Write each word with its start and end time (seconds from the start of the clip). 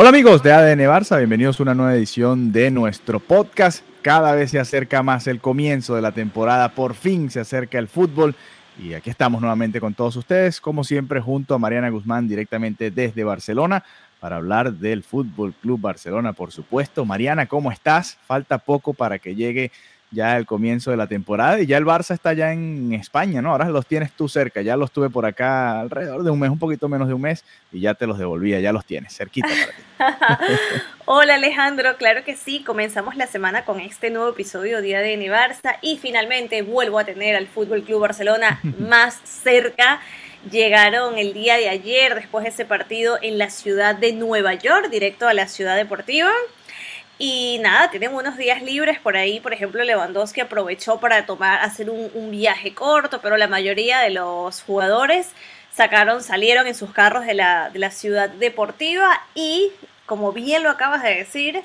Hola 0.00 0.10
amigos 0.10 0.44
de 0.44 0.52
ADN 0.52 0.78
Barça, 0.82 1.18
bienvenidos 1.18 1.58
a 1.58 1.64
una 1.64 1.74
nueva 1.74 1.92
edición 1.92 2.52
de 2.52 2.70
nuestro 2.70 3.18
podcast. 3.18 3.82
Cada 4.00 4.32
vez 4.32 4.52
se 4.52 4.60
acerca 4.60 5.02
más 5.02 5.26
el 5.26 5.40
comienzo 5.40 5.96
de 5.96 6.02
la 6.02 6.12
temporada, 6.12 6.68
por 6.68 6.94
fin 6.94 7.32
se 7.32 7.40
acerca 7.40 7.80
el 7.80 7.88
fútbol 7.88 8.36
y 8.80 8.94
aquí 8.94 9.10
estamos 9.10 9.40
nuevamente 9.40 9.80
con 9.80 9.94
todos 9.94 10.14
ustedes, 10.14 10.60
como 10.60 10.84
siempre 10.84 11.20
junto 11.20 11.52
a 11.52 11.58
Mariana 11.58 11.90
Guzmán 11.90 12.28
directamente 12.28 12.92
desde 12.92 13.24
Barcelona 13.24 13.82
para 14.20 14.36
hablar 14.36 14.72
del 14.74 15.02
Fútbol 15.02 15.52
Club 15.52 15.80
Barcelona, 15.80 16.32
por 16.32 16.52
supuesto. 16.52 17.04
Mariana, 17.04 17.46
¿cómo 17.46 17.72
estás? 17.72 18.18
Falta 18.24 18.58
poco 18.58 18.94
para 18.94 19.18
que 19.18 19.34
llegue 19.34 19.72
ya 20.10 20.36
el 20.36 20.46
comienzo 20.46 20.90
de 20.90 20.96
la 20.96 21.06
temporada 21.06 21.60
y 21.60 21.66
ya 21.66 21.76
el 21.76 21.84
Barça 21.84 22.14
está 22.14 22.32
ya 22.32 22.52
en 22.52 22.92
España, 22.94 23.42
¿no? 23.42 23.50
Ahora 23.52 23.68
los 23.68 23.86
tienes 23.86 24.12
tú 24.12 24.28
cerca, 24.28 24.62
ya 24.62 24.76
los 24.76 24.90
tuve 24.90 25.10
por 25.10 25.26
acá 25.26 25.80
alrededor 25.80 26.22
de 26.22 26.30
un 26.30 26.40
mes, 26.40 26.50
un 26.50 26.58
poquito 26.58 26.88
menos 26.88 27.08
de 27.08 27.14
un 27.14 27.20
mes 27.20 27.44
y 27.72 27.80
ya 27.80 27.94
te 27.94 28.06
los 28.06 28.18
devolvía, 28.18 28.58
ya 28.60 28.72
los 28.72 28.84
tienes 28.84 29.14
cerquita 29.14 29.48
para 29.48 30.16
ti. 30.16 30.52
Hola 31.04 31.34
Alejandro, 31.34 31.96
claro 31.96 32.24
que 32.24 32.36
sí, 32.36 32.62
comenzamos 32.64 33.16
la 33.16 33.26
semana 33.26 33.64
con 33.64 33.80
este 33.80 34.10
nuevo 34.10 34.30
episodio 34.30 34.80
Día 34.80 35.00
de 35.00 35.18
Barça 35.18 35.76
y 35.82 35.98
finalmente 35.98 36.62
vuelvo 36.62 36.98
a 36.98 37.04
tener 37.04 37.36
al 37.36 37.46
Fútbol 37.46 37.82
Club 37.82 38.00
Barcelona 38.00 38.60
más 38.78 39.20
cerca. 39.24 40.00
Llegaron 40.50 41.18
el 41.18 41.34
día 41.34 41.56
de 41.56 41.68
ayer 41.68 42.14
después 42.14 42.44
de 42.44 42.50
ese 42.50 42.64
partido 42.64 43.18
en 43.20 43.38
la 43.38 43.50
ciudad 43.50 43.96
de 43.96 44.12
Nueva 44.12 44.54
York, 44.54 44.88
directo 44.88 45.26
a 45.26 45.34
la 45.34 45.48
ciudad 45.48 45.76
deportiva. 45.76 46.30
Y 47.18 47.58
nada, 47.60 47.90
tienen 47.90 48.14
unos 48.14 48.36
días 48.36 48.62
libres 48.62 49.00
por 49.00 49.16
ahí. 49.16 49.40
Por 49.40 49.52
ejemplo, 49.52 49.82
Lewandowski 49.82 50.40
aprovechó 50.40 51.00
para 51.00 51.26
tomar, 51.26 51.60
hacer 51.64 51.90
un, 51.90 52.10
un, 52.14 52.30
viaje 52.30 52.74
corto, 52.74 53.20
pero 53.20 53.36
la 53.36 53.48
mayoría 53.48 53.98
de 54.00 54.10
los 54.10 54.62
jugadores 54.62 55.32
sacaron, 55.72 56.22
salieron 56.22 56.66
en 56.66 56.74
sus 56.74 56.92
carros 56.92 57.26
de 57.26 57.34
la, 57.34 57.70
de 57.70 57.78
la 57.80 57.90
ciudad 57.90 58.28
deportiva 58.28 59.20
y, 59.34 59.72
como 60.06 60.32
bien 60.32 60.62
lo 60.62 60.70
acabas 60.70 61.02
de 61.02 61.16
decir, 61.16 61.62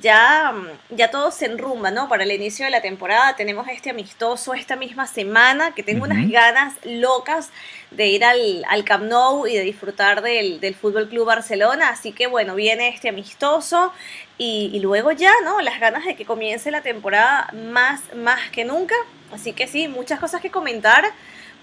ya, 0.00 0.54
ya 0.90 1.10
todo 1.10 1.30
se 1.30 1.46
enrumba, 1.46 1.90
¿no? 1.90 2.08
Para 2.08 2.24
el 2.24 2.32
inicio 2.32 2.64
de 2.64 2.70
la 2.70 2.80
temporada 2.80 3.36
tenemos 3.36 3.68
este 3.68 3.90
amistoso 3.90 4.54
esta 4.54 4.76
misma 4.76 5.06
semana 5.06 5.74
que 5.74 5.82
tengo 5.82 6.04
uh 6.04 6.08
-huh. 6.08 6.12
unas 6.12 6.30
ganas 6.30 6.74
locas 6.84 7.50
de 7.90 8.06
ir 8.06 8.24
al, 8.24 8.64
al 8.68 8.84
Camp 8.84 9.04
Nou 9.04 9.46
y 9.46 9.54
de 9.54 9.62
disfrutar 9.62 10.22
del, 10.22 10.60
del 10.60 10.74
Fútbol 10.74 11.08
Club 11.08 11.26
Barcelona. 11.26 11.90
Así 11.90 12.12
que 12.12 12.26
bueno, 12.26 12.54
viene 12.54 12.88
este 12.88 13.08
amistoso 13.08 13.92
y, 14.38 14.70
y, 14.72 14.80
luego 14.80 15.12
ya, 15.12 15.32
¿no? 15.44 15.60
Las 15.60 15.80
ganas 15.80 16.04
de 16.04 16.14
que 16.14 16.24
comience 16.24 16.70
la 16.70 16.82
temporada 16.82 17.48
más, 17.52 18.02
más 18.14 18.50
que 18.50 18.64
nunca. 18.64 18.94
Así 19.32 19.52
que 19.52 19.66
sí, 19.66 19.88
muchas 19.88 20.20
cosas 20.20 20.40
que 20.40 20.50
comentar 20.50 21.04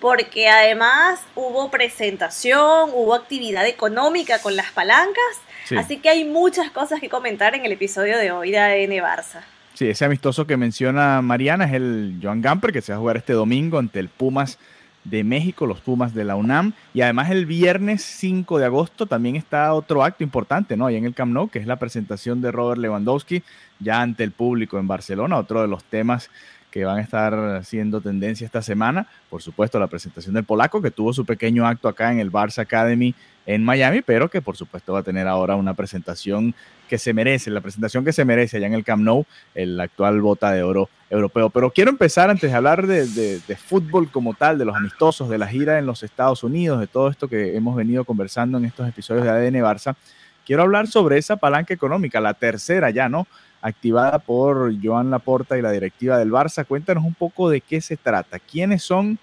porque 0.04 0.50
además 0.50 1.22
hubo 1.34 1.72
presentación, 1.72 2.90
hubo 2.94 3.16
actividad 3.16 3.66
económica 3.66 4.41
con 4.41 4.58
las 4.58 4.69
palancas. 4.72 5.40
Sí. 5.64 5.78
Así 5.78 6.00
que 6.00 6.09
hay 6.09 6.25
muchas 6.25 6.72
cosas 6.72 7.00
que 7.00 7.08
comentar 7.08 7.56
en 7.56 7.66
el 7.66 7.72
episodio 7.72 8.18
de 8.18 8.30
hoy 8.30 8.52
de 8.52 8.59
ADN 8.59 9.02
Barça. 9.02 9.44
Sí, 9.75 9.88
ese 9.88 10.03
amistoso 10.03 10.46
que 10.46 10.58
menciona 10.58 11.22
Mariana 11.22 11.63
es 11.63 11.74
el 11.75 12.19
Joan 12.22 12.42
Gamper, 12.42 12.74
que 12.74 12.81
se 12.81 12.92
va 12.92 12.97
a 12.97 13.00
jugar 13.00 13.16
este 13.16 13.31
domingo 13.31 13.80
ante 13.80 14.02
el 14.02 14.09
Pumas 14.09 14.59
de 15.06 15.24
México, 15.24 15.68
los 15.68 15.80
Pumas 15.80 16.13
de 16.13 16.25
la 16.25 16.36
UNAM. 16.36 16.74
Y 16.94 17.00
además 17.00 17.31
el 17.31 17.46
viernes 17.46 18.03
5 18.03 18.59
de 18.59 18.66
agosto 18.66 19.06
también 19.06 19.38
está 19.38 19.74
otro 19.74 20.03
acto 20.03 20.22
importante, 20.22 20.75
¿no? 20.75 20.88
Ahí 20.88 20.97
en 20.97 21.06
el 21.06 21.13
Camp 21.13 21.31
Nou, 21.31 21.47
que 21.47 21.59
es 21.59 21.66
la 21.66 21.78
presentación 21.78 22.42
de 22.42 22.52
Robert 22.52 22.81
Lewandowski 22.81 23.42
ya 23.80 24.02
ante 24.02 24.25
el 24.25 24.31
público 24.31 24.78
en 24.80 24.88
Barcelona, 24.90 25.38
otro 25.38 25.62
de 25.62 25.69
los 25.69 25.86
temas 25.86 26.30
que 26.73 26.85
van 26.85 26.97
a 26.97 27.01
estar 27.01 27.63
siendo 27.63 28.01
tendencia 28.01 28.45
esta 28.45 28.63
semana. 28.63 29.06
Por 29.29 29.44
supuesto, 29.44 29.78
la 29.78 29.85
presentación 29.85 30.34
del 30.34 30.44
polaco, 30.44 30.81
que 30.81 30.89
tuvo 30.89 31.13
su 31.13 31.23
pequeño 31.23 31.67
acto 31.67 31.88
acá 31.88 32.11
en 32.11 32.19
el 32.19 32.31
Barça 32.31 32.63
Academy 32.63 33.13
en 33.45 33.63
Miami, 33.63 34.01
pero 34.01 34.28
que 34.28 34.41
por 34.41 34.57
supuesto 34.57 34.91
va 34.91 35.01
a 35.01 35.03
tener 35.03 35.28
ahora 35.28 35.56
una 35.56 35.75
presentación 35.75 36.56
que 36.89 36.97
se 36.97 37.13
merece, 37.13 37.51
la 37.51 37.62
presentación 37.62 38.03
que 38.03 38.12
se 38.12 38.25
merece 38.25 38.57
allá 38.57 38.66
en 38.66 38.73
el 38.73 38.83
Camp 38.83 39.03
Nou, 39.03 39.28
el 39.53 39.79
actual 39.79 40.19
bota 40.19 40.51
de 40.51 40.63
oro 40.63 40.89
europeo. 41.12 41.51
Pero 41.51 41.69
quiero 41.69 41.91
empezar 41.91 42.31
antes 42.31 42.50
de 42.50 42.57
hablar 42.57 42.88
de, 42.88 43.06
de, 43.06 43.39
de 43.47 43.56
fútbol 43.56 44.09
como 44.09 44.33
tal, 44.33 44.57
de 44.57 44.66
los 44.66 44.75
amistosos, 44.75 45.29
de 45.29 45.38
la 45.38 45.47
gira 45.47 45.78
en 45.78 45.85
los 45.85 46.01
Estados 46.01 46.44
Unidos, 46.44 46.79
de 46.79 46.88
todo 46.88 47.07
esto 47.07 47.28
que 47.28 47.56
hemos 47.56 47.75
venido 47.75 48.03
conversando 48.03 48.57
en 48.57 48.66
estos 48.66 48.89
episodios 48.89 49.25
de 49.25 49.29
ADN 49.29 49.62
Barça. 49.62 49.95
Quiero 50.44 50.63
hablar 50.63 50.88
sobre 50.88 51.19
esa 51.19 51.38
palanca 51.38 51.72
económica, 51.72 52.19
la 52.19 52.33
tercera 52.33 52.89
ya, 52.89 53.09
¿no? 53.09 53.28
Activada 53.63 54.19
por 54.19 54.74
Joan 54.84 55.09
Laporta 55.09 55.57
y 55.57 55.62
la 55.62 55.72
directiva 55.72 56.19
del 56.19 56.31
Barça. 56.31 56.66
Cuéntanos 56.66 57.06
un 57.06 57.13
poco 57.13 57.50
de 57.50 57.62
qué 57.62 57.79
se 57.79 57.96
trata. 57.96 58.38
¿Quiénes 58.38 58.84
son 58.84 59.18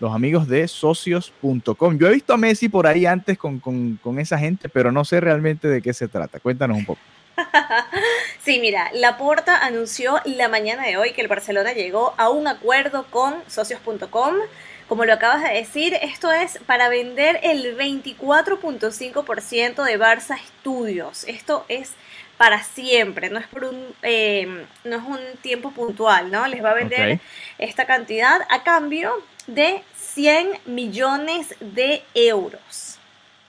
los 0.00 0.14
amigos 0.14 0.48
de 0.48 0.66
socios.com? 0.66 1.98
Yo 1.98 2.08
he 2.08 2.14
visto 2.14 2.32
a 2.32 2.38
Messi 2.38 2.70
por 2.70 2.86
ahí 2.86 3.04
antes 3.04 3.36
con, 3.36 3.60
con, 3.60 3.98
con, 4.02 4.18
esa 4.18 4.38
gente, 4.38 4.70
pero 4.70 4.90
no 4.90 5.04
sé 5.04 5.20
realmente 5.20 5.68
de 5.68 5.82
qué 5.82 5.92
se 5.92 6.08
trata. 6.08 6.40
Cuéntanos 6.40 6.78
un 6.78 6.86
poco. 6.86 7.00
Sí, 8.42 8.58
mira, 8.58 8.90
Laporta 8.92 9.64
anunció 9.64 10.18
la 10.24 10.48
mañana 10.48 10.84
de 10.84 10.96
hoy 10.96 11.12
que 11.12 11.20
el 11.20 11.28
Barcelona 11.28 11.74
llegó 11.74 12.12
a 12.16 12.28
un 12.28 12.48
acuerdo 12.48 13.06
con 13.08 13.36
socios.com. 13.46 14.34
Como 14.88 15.04
lo 15.04 15.12
acabas 15.12 15.44
de 15.44 15.50
decir, 15.50 15.96
esto 16.02 16.32
es 16.32 16.58
para 16.66 16.88
vender 16.88 17.38
el 17.44 17.78
24.5% 17.78 19.84
de 19.84 19.98
Barça 19.98 20.40
Studios. 20.58 21.22
Esto 21.28 21.64
es 21.68 21.92
para 22.42 22.64
siempre, 22.64 23.30
no 23.30 23.38
es 23.38 23.46
por 23.46 23.62
un, 23.62 23.94
eh, 24.02 24.66
no 24.82 24.96
es 24.96 25.02
un 25.04 25.20
tiempo 25.42 25.70
puntual, 25.70 26.28
¿no? 26.32 26.44
Les 26.48 26.60
va 26.60 26.70
a 26.70 26.74
vender 26.74 27.00
okay. 27.00 27.20
esta 27.58 27.86
cantidad 27.86 28.40
a 28.50 28.64
cambio 28.64 29.24
de 29.46 29.80
100 29.96 30.58
millones 30.66 31.54
de 31.60 32.02
euros. 32.14 32.98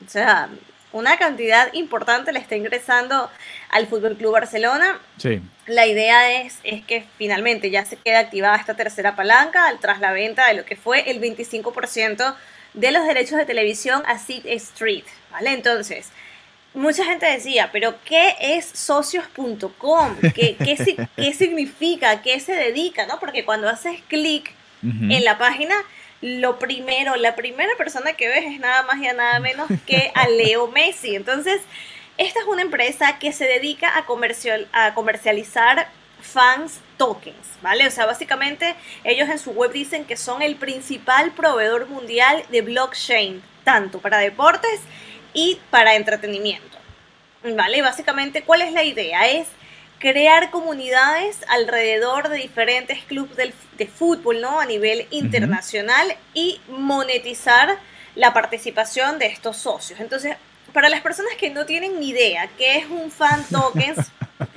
O 0.06 0.08
sea, 0.08 0.48
una 0.92 1.18
cantidad 1.18 1.74
importante 1.74 2.32
le 2.32 2.38
está 2.38 2.56
ingresando 2.56 3.32
al 3.72 3.88
Fútbol 3.88 4.16
Club 4.16 4.34
Barcelona. 4.34 5.00
Sí. 5.18 5.42
La 5.66 5.88
idea 5.88 6.44
es, 6.44 6.60
es 6.64 6.86
que 6.86 7.04
finalmente 7.18 7.72
ya 7.72 7.86
se 7.86 7.96
queda 7.96 8.20
activada 8.20 8.58
esta 8.58 8.76
tercera 8.76 9.16
palanca 9.16 9.76
tras 9.82 10.02
la 10.02 10.12
venta 10.12 10.46
de 10.46 10.54
lo 10.54 10.66
que 10.66 10.76
fue 10.76 11.10
el 11.10 11.20
25% 11.20 12.36
de 12.76 12.92
los 12.92 13.08
derechos 13.08 13.40
de 13.40 13.46
televisión 13.46 14.04
a 14.06 14.20
Seed 14.20 14.46
Street, 14.46 15.06
¿vale? 15.32 15.52
Entonces, 15.52 16.12
mucha 16.74 17.06
gente 17.06 17.26
decía, 17.26 17.70
pero 17.72 17.96
¿qué 18.04 18.36
es 18.40 18.66
socios.com? 18.66 20.18
¿Qué, 20.34 20.56
qué, 20.56 21.08
¿Qué, 21.16 21.34
significa? 21.34 22.22
¿Qué 22.22 22.40
se 22.40 22.54
dedica? 22.54 23.06
¿no? 23.06 23.20
Porque 23.20 23.46
cuando 23.46 23.70
haces 23.70 24.02
clic 24.08 24.52
uh 24.82 24.88
-huh. 24.88 25.16
en 25.16 25.24
la 25.24 25.38
página, 25.38 25.76
lo 26.22 26.58
primero, 26.58 27.16
la 27.16 27.36
primera 27.36 27.72
persona 27.78 28.14
que 28.14 28.28
ves 28.28 28.46
es 28.46 28.60
nada 28.60 28.84
más 28.84 28.98
y 28.98 29.08
nada 29.16 29.40
menos 29.40 29.68
que 29.86 30.12
a 30.16 30.28
Leo 30.28 30.68
Messi. 30.68 31.16
Entonces, 31.16 31.62
esta 32.18 32.40
es 32.40 32.46
una 32.46 32.62
empresa 32.62 33.20
que 33.20 33.32
se 33.32 33.46
dedica 33.46 33.98
a, 33.98 34.06
comercial, 34.06 34.68
a 34.72 34.94
comercializar 34.94 35.90
fans 36.22 36.80
tokens, 36.98 37.60
¿vale? 37.62 37.86
O 37.86 37.92
sea, 37.92 38.06
básicamente 38.06 38.76
ellos 39.04 39.30
en 39.30 39.38
su 39.38 39.52
web 39.52 39.72
dicen 39.72 40.06
que 40.06 40.16
son 40.16 40.42
el 40.42 40.56
principal 40.56 41.32
proveedor 41.32 41.88
mundial 41.88 42.44
de 42.50 42.62
blockchain, 42.62 43.44
tanto 43.64 44.00
para 44.00 44.20
deportes 44.20 44.80
y 45.34 45.60
para 45.70 45.96
entretenimiento. 45.96 46.78
¿Vale? 47.44 47.82
Básicamente, 47.82 48.44
¿cuál 48.44 48.62
es 48.62 48.72
la 48.72 48.84
idea? 48.84 49.28
Es 49.28 49.48
crear 50.00 50.50
comunidades 50.50 51.40
alrededor 51.50 52.30
de 52.30 52.38
diferentes 52.38 53.04
clubes 53.04 53.54
de, 53.78 53.88
fútbol, 53.88 54.42
¿no? 54.42 54.60
A 54.60 54.66
nivel 54.66 55.08
internacional 55.12 56.08
uh 56.08 56.12
-huh. 56.12 56.18
y 56.34 56.62
monetizar 56.70 57.78
la 58.16 58.34
participación 58.34 59.20
de 59.20 59.28
estos 59.28 59.58
socios. 59.58 60.00
Entonces, 60.00 60.36
para 60.72 60.90
las 60.90 61.02
personas 61.02 61.34
que 61.38 61.50
no 61.50 61.66
tienen 61.66 62.00
ni 62.00 62.10
idea 62.10 62.50
qué 62.58 62.78
es 62.78 62.86
un 62.90 63.12
fan 63.12 63.46
tokens, 63.52 64.12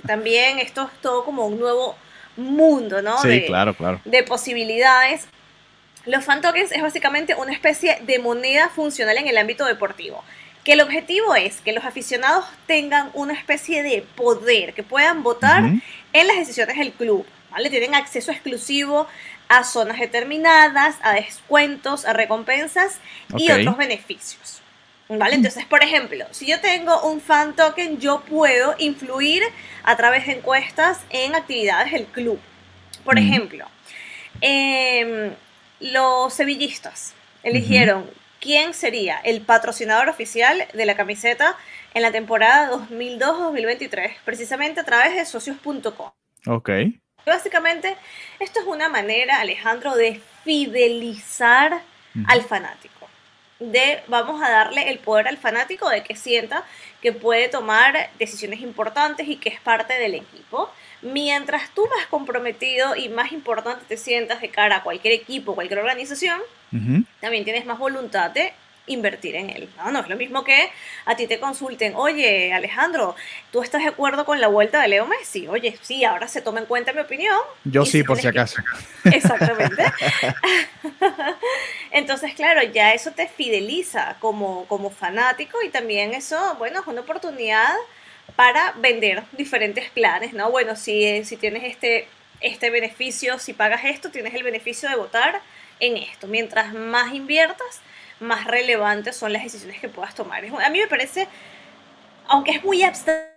también 0.07 0.59
esto 0.59 0.91
es 0.93 1.01
todo 1.01 1.25
como 1.25 1.47
un 1.47 1.59
nuevo 1.59 1.97
mundo, 2.37 3.03
¿no? 3.03 3.21
Sí, 3.23 3.29
de, 3.29 3.47
claro, 3.47 3.75
claro. 3.75 4.01
De 4.05 4.23
posibilidades. 4.23 5.27
Los 6.07 6.25
fan 6.25 6.41
tokens 6.41 6.71
es 6.71 6.83
básicamente 6.83 7.35
una 7.35 7.53
especie 7.53 7.99
de 8.03 8.19
moneda 8.19 8.69
funcional 8.69 9.17
en 9.17 9.27
el 9.27 9.39
ámbito 9.39 9.65
deportivo 9.65 10.23
que 10.67 10.73
el 10.73 10.81
objetivo 10.81 11.37
es 11.37 11.61
que 11.61 11.71
los 11.71 11.85
aficionados 11.85 12.45
tengan 12.67 13.11
una 13.15 13.35
especie 13.35 13.85
de 13.85 14.05
poder, 14.17 14.75
que 14.75 14.83
puedan 14.83 15.23
votar 15.23 15.63
uh 15.63 15.67
-huh. 15.69 15.83
en 16.13 16.27
las 16.27 16.39
decisiones 16.39 16.77
del 16.77 16.91
club. 16.91 17.25
¿vale? 17.53 17.71
Tienen 17.71 17.95
acceso 17.95 18.33
exclusivo 18.33 19.07
a 19.47 19.63
zonas 19.63 20.01
determinadas, 20.01 20.97
a 21.03 21.13
descuentos, 21.13 22.05
a 22.05 22.13
recompensas 22.15 22.99
y 23.37 23.53
otros 23.53 23.77
beneficios. 23.77 24.61
¿Vale? 25.09 25.37
Entonces, 25.37 25.65
por 25.67 25.85
ejemplo, 25.85 26.27
si 26.33 26.47
yo 26.47 26.59
tengo 26.61 27.01
un 27.03 27.21
fan 27.21 27.55
token, 27.55 28.01
yo 28.01 28.23
puedo 28.23 28.75
influir 28.79 29.45
a 29.85 29.97
través 29.97 30.27
de 30.27 30.33
encuestas 30.33 30.99
en 31.11 31.37
actividades 31.37 31.93
del 31.93 32.07
club. 32.07 32.41
Por 33.05 33.21
ejemplo, 33.21 33.69
em, 34.41 35.33
los 35.79 36.35
sevillistas 36.35 37.15
eligieron 37.45 38.11
quién 38.41 38.75
sería 38.75 39.19
el 39.25 39.41
patrocinador 39.41 40.09
oficial 40.09 40.67
de 40.73 40.87
la 40.87 40.97
camiseta 40.97 41.57
en 41.95 42.03
la 42.03 42.13
temporada 42.13 42.71
2002-2023, 42.73 44.17
precisamente 44.25 44.81
a 44.81 44.85
través 44.85 45.15
de 45.15 45.25
socios.com. 45.25 46.11
Ok. 46.47 46.71
Básicamente, 47.25 47.97
esto 48.39 48.61
es 48.61 48.67
una 48.67 48.89
manera, 48.89 49.41
Alejandro, 49.41 49.95
de 49.97 50.21
fidelizar 50.45 51.83
al 52.29 52.43
fanático 52.43 52.97
de 53.59 54.03
vamos 54.07 54.43
a 54.43 54.51
darle 54.51 54.91
el 54.91 54.99
poder 54.99 55.29
al 55.29 55.39
fanático 55.39 55.89
de 55.89 56.03
que 56.03 56.15
sienta 56.15 56.65
que 57.01 57.13
puede 57.13 57.49
tomar 57.49 58.11
decisiones 58.19 58.61
importantes 58.61 59.29
y 59.29 59.37
que 59.37 59.49
es 59.49 59.61
parte 59.61 59.95
del 59.95 60.15
equipo. 60.15 60.71
Mientras 61.03 61.71
tú 61.71 61.87
más 61.97 62.07
comprometido 62.07 62.97
y 62.97 63.09
más 63.09 63.33
importante 63.33 63.85
te 63.87 63.97
sientas 63.97 64.41
de 64.41 64.51
cara 64.51 64.77
a 64.77 64.83
cualquier 64.83 65.15
equipo, 65.15 65.55
cualquier 65.55 65.81
organización, 65.81 66.41
también 67.21 67.45
tienes 67.45 67.67
más 67.67 67.79
voluntad 67.79 68.31
de 68.31 68.53
invertir 68.87 69.37
en 69.37 69.51
él. 69.51 69.69
¿no? 69.77 69.91
no 69.91 70.01
es 70.01 70.09
lo 70.09 70.17
mismo 70.17 70.45
que 70.45 70.71
a 71.05 71.17
ti 71.17 71.27
te 71.27 71.39
consulten, 71.39 71.95
oye 71.97 72.53
Alejandro, 72.53 73.17
¿tú 73.53 73.63
estás 73.63 73.83
de 73.83 73.89
acuerdo 73.89 74.25
con 74.25 74.41
la 74.41 74.49
vuelta 74.49 74.81
de 74.81 74.89
Leo 74.89 75.07
Messi? 75.07 75.49
Oye, 75.49 75.77
sí, 75.83 76.05
ahora 76.05 76.29
se 76.29 76.41
toma 76.41 76.61
en 76.61 76.67
cuenta 76.67 76.93
mi 76.93 77.01
opinión. 77.01 77.39
Yo 77.65 77.85
sí, 77.85 78.03
por 78.03 78.21
si 78.21 78.29
acaso. 78.29 78.63
Exactamente. 79.05 79.85
Entonces, 81.91 82.35
claro, 82.35 82.63
ya 82.63 82.95
eso 82.95 83.11
te 83.13 83.29
fideliza 83.29 84.17
como, 84.21 84.67
como 84.67 84.91
fanático 84.91 85.63
y 85.63 85.71
también 85.71 86.15
eso, 86.15 86.57
bueno, 86.59 86.81
es 86.81 86.87
una 86.87 87.01
oportunidad 87.01 87.75
para 88.35 88.73
vender 88.77 89.23
diferentes 89.33 89.89
planes, 89.91 90.33
¿no? 90.33 90.51
Bueno, 90.51 90.77
si, 90.77 91.25
si 91.25 91.37
tienes 91.37 91.65
este, 91.65 92.09
este 92.41 92.71
beneficio, 92.71 93.39
si 93.39 93.53
pagas 93.53 93.85
esto, 93.85 94.11
tienes 94.11 94.35
el 94.35 94.43
beneficio 94.43 94.89
de 94.89 94.97
votar 94.97 95.41
en 95.81 95.97
esto. 95.97 96.27
Mientras 96.27 96.73
más 96.73 97.15
inviertas, 97.15 97.81
más 98.21 98.45
relevantes 98.45 99.17
son 99.17 99.33
las 99.33 99.43
decisiones 99.43 99.81
que 99.81 99.89
puedas 99.89 100.15
tomar. 100.15 100.45
A 100.45 100.71
mí 100.71 100.79
me 100.79 100.87
parece, 100.87 101.29
aunque 102.29 102.53
es 102.53 102.65
muy 102.65 102.83
abstracto, 102.83 103.37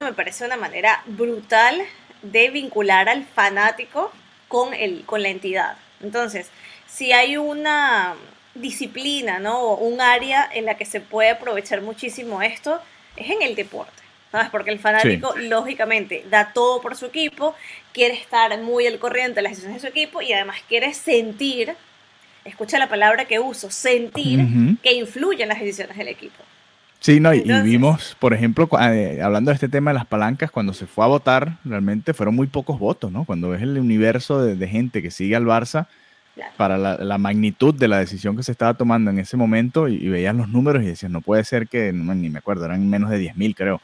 me 0.00 0.12
parece 0.12 0.44
una 0.44 0.56
manera 0.56 1.02
brutal 1.06 1.82
de 2.22 2.50
vincular 2.50 3.08
al 3.08 3.24
fanático 3.24 4.12
con, 4.48 4.74
el, 4.74 5.04
con 5.04 5.22
la 5.22 5.28
entidad. 5.28 5.76
Entonces, 6.00 6.50
si 6.86 7.12
hay 7.12 7.36
una 7.36 8.14
disciplina, 8.54 9.38
¿no? 9.38 9.74
Un 9.74 10.00
área 10.00 10.48
en 10.52 10.64
la 10.64 10.76
que 10.76 10.84
se 10.84 11.00
puede 11.00 11.30
aprovechar 11.30 11.82
muchísimo 11.82 12.42
esto, 12.42 12.80
es 13.16 13.30
en 13.30 13.42
el 13.42 13.54
deporte. 13.54 13.99
¿Sabes? 14.32 14.48
Porque 14.50 14.70
el 14.70 14.78
fanático, 14.78 15.34
lógicamente, 15.36 16.24
da 16.30 16.52
todo 16.52 16.80
por 16.80 16.96
su 16.96 17.06
equipo, 17.06 17.54
quiere 17.92 18.14
estar 18.14 18.56
muy 18.60 18.86
al 18.86 18.98
corriente 18.98 19.36
de 19.36 19.42
las 19.42 19.52
decisiones 19.52 19.82
de 19.82 19.88
su 19.88 19.92
equipo 19.92 20.22
y 20.22 20.32
además 20.32 20.58
quiere 20.68 20.94
sentir 20.94 21.74
escucha 22.44 22.78
la 22.78 22.88
palabra 22.88 23.24
que 23.24 23.38
uso, 23.38 23.70
sentir 23.70 24.76
que 24.82 24.92
influyen 24.94 25.48
las 25.48 25.60
decisiones 25.60 25.96
del 25.96 26.08
equipo. 26.08 26.42
Sí, 27.00 27.18
no, 27.18 27.32
y, 27.32 27.40
vimos, 27.62 28.14
por 28.18 28.34
ejemplo, 28.34 28.68
eh, 28.78 29.20
hablando 29.22 29.50
de 29.50 29.54
este 29.54 29.70
tema 29.70 29.90
de 29.90 29.94
las 29.94 30.06
palancas, 30.06 30.50
cuando 30.50 30.74
se 30.74 30.86
fue 30.86 31.04
a 31.04 31.08
votar, 31.08 31.56
realmente 31.64 32.12
fueron 32.12 32.36
muy 32.36 32.46
pocos 32.46 32.78
votos, 32.78 33.10
¿no? 33.10 33.24
Cuando 33.24 33.48
ves 33.48 33.62
el 33.62 33.78
universo 33.78 34.42
de, 34.42 34.68
gente 34.68 35.00
que 35.00 35.10
sigue 35.10 35.34
al 35.34 35.46
Barça, 35.46 35.86
para 36.56 36.78
la, 36.78 37.18
magnitud 37.18 37.74
de 37.74 37.88
la 37.88 37.98
decisión 37.98 38.36
que 38.36 38.42
se 38.42 38.52
estaba 38.52 38.74
tomando 38.74 39.10
en 39.10 39.18
ese 39.18 39.38
momento, 39.38 39.88
y, 39.88 40.08
veías 40.08 40.34
los 40.34 40.48
números 40.48 40.82
y 40.82 40.86
decías, 40.86 41.10
no 41.10 41.22
puede 41.22 41.42
ser 41.44 41.68
que, 41.68 41.90
ni 41.92 42.28
me 42.28 42.38
acuerdo, 42.38 42.66
eran 42.66 42.86
menos 42.88 43.08
de 43.08 43.18
10.000 43.18 43.54
creo, 43.54 43.80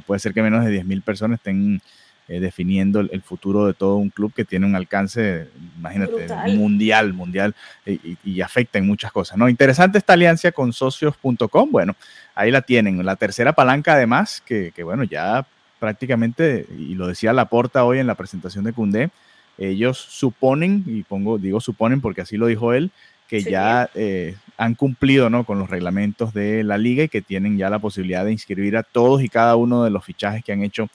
no 0.00 0.06
puede 0.06 0.18
ser 0.18 0.32
que 0.32 0.42
menos 0.42 0.64
de 0.64 0.82
10.000 0.82 1.02
personas 1.02 1.38
estén 1.38 1.80
eh, 2.28 2.40
definiendo 2.40 3.00
el, 3.00 3.22
futuro 3.22 3.66
de 3.66 3.74
todo 3.74 3.96
un 3.96 4.08
club 4.08 4.32
que 4.32 4.44
tiene 4.44 4.64
un 4.64 4.76
alcance, 4.76 5.48
imagínate, 5.78 6.28
mundial, 6.54 7.12
mundial, 7.12 7.54
y, 7.84 8.40
afecta 8.40 8.78
en 8.78 8.86
muchas 8.86 9.12
cosas. 9.12 9.36
¿no? 9.36 9.48
Interesante 9.48 9.98
esta 9.98 10.12
alianza 10.12 10.52
con 10.52 10.72
socios.com, 10.72 11.70
bueno, 11.70 11.96
ahí 12.34 12.50
la 12.50 12.62
tienen. 12.62 13.04
La 13.04 13.16
tercera 13.16 13.52
palanca 13.52 13.94
además, 13.94 14.42
que, 14.46 14.72
bueno, 14.82 15.04
ya 15.04 15.44
prácticamente, 15.78 16.66
y 16.78 16.94
lo 16.94 17.08
decía 17.08 17.32
Laporta 17.32 17.84
hoy 17.84 17.98
en 17.98 18.06
la 18.06 18.14
presentación 18.14 18.64
de 18.64 18.72
Cundé, 18.72 19.10
ellos 19.58 19.98
suponen, 19.98 20.84
y 20.86 21.02
pongo, 21.02 21.36
digo 21.36 21.60
suponen 21.60 22.00
porque 22.00 22.22
así 22.22 22.36
lo 22.36 22.46
dijo 22.46 22.72
él, 22.72 22.90
que 23.30 23.44
ya 23.44 23.88
eh, 23.94 24.34
han 24.56 24.74
cumplido 24.74 25.30
¿no? 25.30 25.44
con 25.44 25.60
los 25.60 25.70
reglamentos 25.70 26.34
de 26.34 26.64
la 26.64 26.76
liga 26.76 27.04
y 27.04 27.08
que 27.08 27.22
tienen 27.22 27.56
ya 27.56 27.70
la 27.70 27.78
posibilidad 27.78 28.24
de 28.24 28.32
inscribir 28.32 28.76
a 28.76 28.82
todos 28.82 29.22
y 29.22 29.28
cada 29.28 29.54
uno 29.54 29.84
de 29.84 29.90
los 29.90 30.04
fichajes 30.04 30.42
que 30.42 30.52
han 30.52 30.64
hecho 30.64 30.88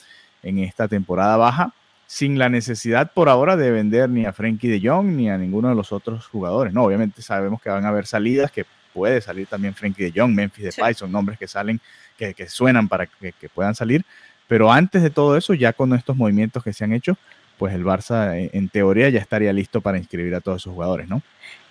en 0.43 0.59
esta 0.59 0.89
temporada 0.89 1.37
baja, 1.37 1.73
sin 2.07 2.37
la 2.37 2.49
necesidad 2.49 3.13
por 3.13 3.29
ahora 3.29 3.55
de 3.55 3.71
vender 3.71 4.09
ni 4.09 4.25
a 4.25 4.33
Frankie 4.33 4.67
de 4.67 4.85
Jong 4.85 5.15
ni 5.15 5.29
a 5.29 5.37
ninguno 5.37 5.69
de 5.69 5.75
los 5.75 5.93
otros 5.93 6.27
jugadores. 6.27 6.73
No, 6.73 6.83
obviamente 6.83 7.21
sabemos 7.21 7.61
que 7.61 7.69
van 7.69 7.85
a 7.85 7.87
haber 7.87 8.05
salidas, 8.05 8.51
que 8.51 8.65
puede 8.93 9.21
salir 9.21 9.47
también 9.47 9.73
Frankie 9.73 10.11
de 10.11 10.19
Jong, 10.19 10.33
Memphis 10.33 10.75
Depay, 10.75 10.93
son 10.93 11.13
nombres 11.13 11.39
que 11.39 11.47
salen, 11.47 11.79
que, 12.17 12.35
suenan 12.49 12.89
para 12.89 13.05
que, 13.05 13.33
puedan 13.53 13.75
salir. 13.75 14.03
Pero 14.49 14.73
antes 14.73 15.03
de 15.03 15.09
todo 15.09 15.37
eso, 15.37 15.53
ya 15.53 15.71
con 15.71 15.93
estos 15.93 16.17
movimientos 16.17 16.65
que 16.65 16.73
se 16.73 16.83
han 16.83 16.91
hecho, 16.91 17.17
pues 17.57 17.73
el 17.73 17.85
Barça 17.85 18.49
en 18.51 18.67
teoría 18.67 19.07
ya 19.09 19.21
estaría 19.21 19.53
listo 19.53 19.79
para 19.79 19.97
inscribir 19.97 20.35
a 20.35 20.41
todos 20.41 20.61
esos 20.61 20.73
jugadores, 20.73 21.07
¿no? 21.07 21.21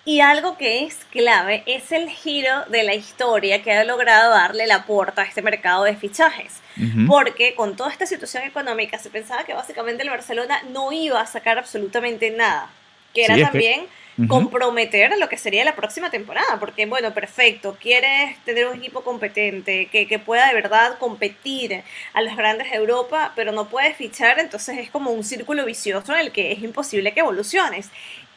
Y 0.06 0.20
algo 0.20 0.58
que 0.58 0.84
es 0.84 0.96
clave 1.10 1.62
es 1.66 1.90
el 1.90 2.10
giro 2.10 2.64
de 2.68 2.82
la 2.82 2.94
historia 2.94 3.62
que 3.62 3.72
ha 3.72 3.84
logrado 3.84 4.30
darle 4.32 4.66
la 4.66 4.84
puerta 4.84 5.22
a 5.22 5.24
este 5.24 5.40
mercado 5.40 5.84
de 5.84 5.96
fichajes. 5.96 6.60
Porque 7.06 7.54
con 7.54 7.76
toda 7.76 7.90
esta 7.90 8.04
situación 8.04 8.42
económica 8.42 8.98
se 8.98 9.08
pensaba 9.08 9.44
que 9.44 9.54
básicamente 9.54 10.02
el 10.02 10.10
Barcelona 10.10 10.60
no 10.70 10.92
iba 10.92 11.20
a 11.20 11.26
sacar 11.26 11.56
absolutamente 11.56 12.30
nada. 12.30 12.68
Que 13.14 13.24
era 13.24 13.50
también 13.50 13.86
comprometer 14.28 15.16
lo 15.18 15.28
que 15.28 15.38
sería 15.38 15.64
la 15.64 15.74
próxima 15.74 16.10
temporada. 16.10 16.58
Porque, 16.60 16.84
bueno, 16.84 17.14
perfecto, 17.14 17.78
quieres 17.80 18.36
tener 18.44 18.66
un 18.66 18.76
equipo 18.76 19.02
competente, 19.02 19.86
que, 19.86 20.06
que 20.06 20.18
pueda 20.18 20.48
de 20.48 20.54
verdad 20.54 20.98
competir 20.98 21.82
a 22.12 22.20
los 22.20 22.36
grandes 22.36 22.70
de 22.70 22.76
Europa, 22.76 23.32
pero 23.36 23.52
no 23.52 23.68
puedes 23.68 23.96
fichar, 23.96 24.38
entonces 24.38 24.78
es 24.78 24.90
como 24.90 25.12
un 25.12 25.24
círculo 25.24 25.64
vicioso 25.64 26.12
en 26.12 26.20
el 26.20 26.32
que 26.32 26.52
es 26.52 26.62
imposible 26.62 27.14
que 27.14 27.20
evoluciones. 27.20 27.88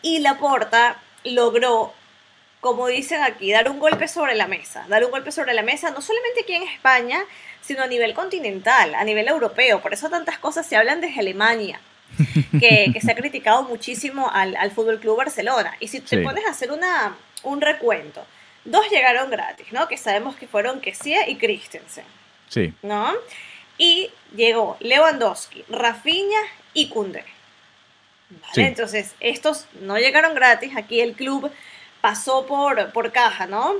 Y 0.01 0.19
la 0.19 0.37
porta 0.37 1.01
logró, 1.31 1.93
como 2.61 2.87
dicen 2.87 3.21
aquí, 3.23 3.51
dar 3.51 3.69
un 3.69 3.79
golpe 3.79 4.07
sobre 4.07 4.35
la 4.35 4.47
mesa, 4.47 4.85
dar 4.87 5.03
un 5.05 5.11
golpe 5.11 5.31
sobre 5.31 5.53
la 5.53 5.63
mesa, 5.63 5.91
no 5.91 6.01
solamente 6.01 6.41
aquí 6.41 6.53
en 6.53 6.63
España, 6.63 7.23
sino 7.61 7.83
a 7.83 7.87
nivel 7.87 8.13
continental, 8.13 8.95
a 8.95 9.03
nivel 9.03 9.27
europeo. 9.27 9.81
Por 9.81 9.93
eso 9.93 10.09
tantas 10.09 10.37
cosas 10.39 10.65
se 10.65 10.75
hablan 10.75 11.01
desde 11.01 11.19
Alemania, 11.19 11.79
que, 12.59 12.97
se 13.01 13.11
ha 13.11 13.15
criticado 13.15 13.63
muchísimo 13.63 14.29
al, 14.31 14.55
al 14.55 14.71
Fútbol 14.71 14.99
Club 14.99 15.17
Barcelona. 15.17 15.75
Y 15.79 15.87
si 15.87 15.99
te 15.99 16.19
pones 16.19 16.45
a 16.45 16.51
hacer 16.51 16.71
una, 16.71 17.15
un 17.43 17.61
recuento, 17.61 18.25
dos 18.65 18.89
llegaron 18.89 19.29
gratis, 19.29 19.67
¿no? 19.71 19.87
Que 19.87 19.97
sabemos 19.97 20.35
que 20.35 20.47
fueron 20.47 20.79
Kessie 20.81 21.29
y 21.29 21.35
Christensen. 21.35 22.05
Sí. 22.49 22.73
¿No? 22.81 23.13
Y 23.77 24.09
llegó 24.35 24.77
Lewandowski, 24.79 25.63
Rafinha 25.69 26.39
y 26.73 26.89
Kunde. 28.29 28.67
Entonces, 28.67 29.15
estos 29.19 29.65
no 29.81 29.97
llegaron 29.97 30.35
gratis, 30.35 30.75
aquí 30.75 30.99
el 31.01 31.13
club 31.13 31.51
pasó 32.01 32.45
por, 32.45 32.91
por 32.91 33.11
caja, 33.11 33.47
¿no? 33.47 33.75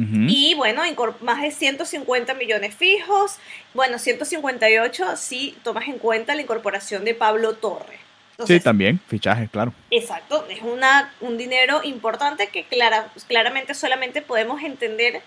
Y 0.00 0.54
bueno, 0.54 0.82
más 1.22 1.42
de 1.42 1.50
150 1.50 2.34
millones 2.34 2.72
fijos, 2.72 3.36
bueno, 3.74 3.98
158 3.98 5.16
si 5.16 5.56
tomas 5.64 5.88
en 5.88 5.98
cuenta 5.98 6.36
la 6.36 6.42
incorporación 6.42 7.04
de 7.04 7.14
Pablo 7.14 7.54
Torre. 7.54 7.98
sí, 8.46 8.60
también, 8.60 9.00
fichajes, 9.08 9.50
claro. 9.50 9.72
Exacto, 9.90 10.46
es 10.48 10.62
una, 10.62 11.12
un 11.20 11.36
dinero 11.36 11.80
importante 11.82 12.46
que 12.46 12.62
clara, 12.62 13.08
claramente 13.26 13.74
solamente 13.74 14.22
podemos 14.22 14.62
entender 14.62 15.20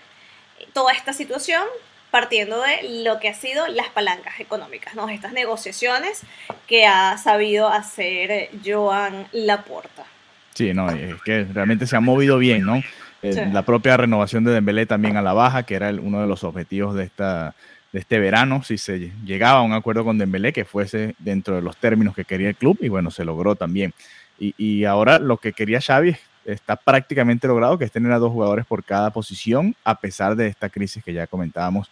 toda 0.72 0.94
esta 0.94 1.12
situación 1.12 1.64
partiendo 2.12 2.60
de 2.60 3.02
lo 3.02 3.18
que 3.18 3.30
ha 3.30 3.34
sido 3.34 3.66
las 3.68 3.88
palancas 3.88 4.38
económicas, 4.38 4.94
¿no? 4.94 5.08
Estas 5.08 5.32
negociaciones 5.32 6.20
que 6.68 6.86
ha 6.86 7.16
sabido 7.16 7.68
hacer 7.68 8.50
Joan 8.64 9.26
Laporta. 9.32 10.04
Sí, 10.52 10.74
no, 10.74 10.90
es 10.90 11.20
que 11.22 11.44
realmente 11.44 11.86
se 11.86 11.96
ha 11.96 12.00
movido 12.00 12.36
bien, 12.36 12.66
¿no? 12.66 12.82
Eh, 13.22 13.48
la 13.50 13.62
propia 13.62 13.96
renovación 13.96 14.44
de 14.44 14.52
Dembélé 14.52 14.84
también 14.84 15.16
a 15.16 15.22
la 15.22 15.32
baja, 15.32 15.62
que 15.62 15.74
era 15.74 15.88
uno 15.90 16.20
de 16.20 16.26
los 16.26 16.44
objetivos 16.44 16.94
de 16.94 17.04
esta 17.04 17.54
de 17.92 17.98
este 17.98 18.18
verano, 18.18 18.62
si 18.62 18.78
se 18.78 19.12
llegaba 19.24 19.58
a 19.58 19.62
un 19.62 19.74
acuerdo 19.74 20.04
con 20.04 20.16
Dembélé 20.16 20.54
que 20.54 20.64
fuese 20.64 21.14
dentro 21.18 21.56
de 21.56 21.62
los 21.62 21.76
términos 21.76 22.14
que 22.14 22.24
quería 22.24 22.48
el 22.48 22.56
club 22.56 22.78
y 22.80 22.88
bueno, 22.88 23.10
se 23.10 23.24
logró 23.24 23.54
también. 23.54 23.92
Y, 24.38 24.54
y 24.56 24.84
ahora 24.84 25.18
lo 25.18 25.36
que 25.36 25.52
quería 25.52 25.80
Xavi 25.80 26.16
está 26.44 26.76
prácticamente 26.76 27.46
logrado, 27.46 27.78
que 27.78 27.84
es 27.84 27.92
tener 27.92 28.12
a 28.12 28.18
dos 28.18 28.32
jugadores 28.32 28.66
por 28.66 28.84
cada 28.84 29.10
posición, 29.10 29.74
a 29.84 29.98
pesar 30.00 30.36
de 30.36 30.46
esta 30.46 30.68
crisis 30.68 31.02
que 31.02 31.12
ya 31.12 31.26
comentábamos 31.26 31.90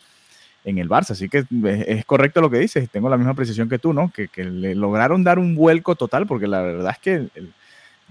en 0.64 0.78
el 0.78 0.88
Barça. 0.88 1.10
Así 1.10 1.28
que 1.28 1.44
es, 1.86 2.04
correcto 2.04 2.40
lo 2.40 2.50
que 2.50 2.58
dices, 2.58 2.88
tengo 2.90 3.08
la 3.08 3.16
misma 3.16 3.34
precisión 3.34 3.68
que 3.68 3.78
tú, 3.78 3.92
¿no? 3.92 4.12
Que, 4.12 4.28
le 4.44 4.74
lograron 4.74 5.24
dar 5.24 5.38
un 5.38 5.54
vuelco 5.54 5.94
total, 5.94 6.26
porque 6.26 6.46
la 6.46 6.62
verdad 6.62 6.92
es 6.92 6.98
que 6.98 7.28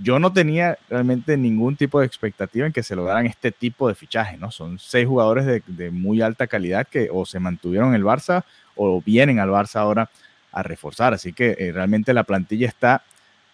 yo 0.02 0.20
no 0.20 0.32
tenía 0.32 0.78
realmente 0.90 1.36
ningún 1.36 1.76
tipo 1.76 2.00
de 2.00 2.06
expectativa 2.06 2.66
en 2.66 2.74
que 2.74 2.84
se 2.84 2.96
lograran 2.96 3.26
este 3.26 3.52
tipo 3.52 3.88
de 3.88 3.96
fichaje, 3.96 4.38
¿no? 4.38 4.50
Son 4.52 4.80
seis 4.80 5.08
jugadores 5.08 5.62
de, 5.66 5.92
muy 5.92 6.22
alta 6.22 6.48
calidad 6.48 6.88
que 6.88 7.10
o 7.12 7.26
se 7.26 7.40
mantuvieron 7.40 7.90
en 7.90 7.96
el 7.96 8.04
Barça 8.04 8.44
o 8.76 9.02
vienen 9.02 9.40
al 9.40 9.50
Barça 9.50 9.76
ahora 9.82 10.10
a 10.52 10.64
reforzar. 10.64 11.14
Así 11.14 11.34
que 11.34 11.56
eh, 11.60 11.72
realmente 11.74 12.14
la 12.14 12.24
plantilla 12.24 12.68
está 12.68 13.04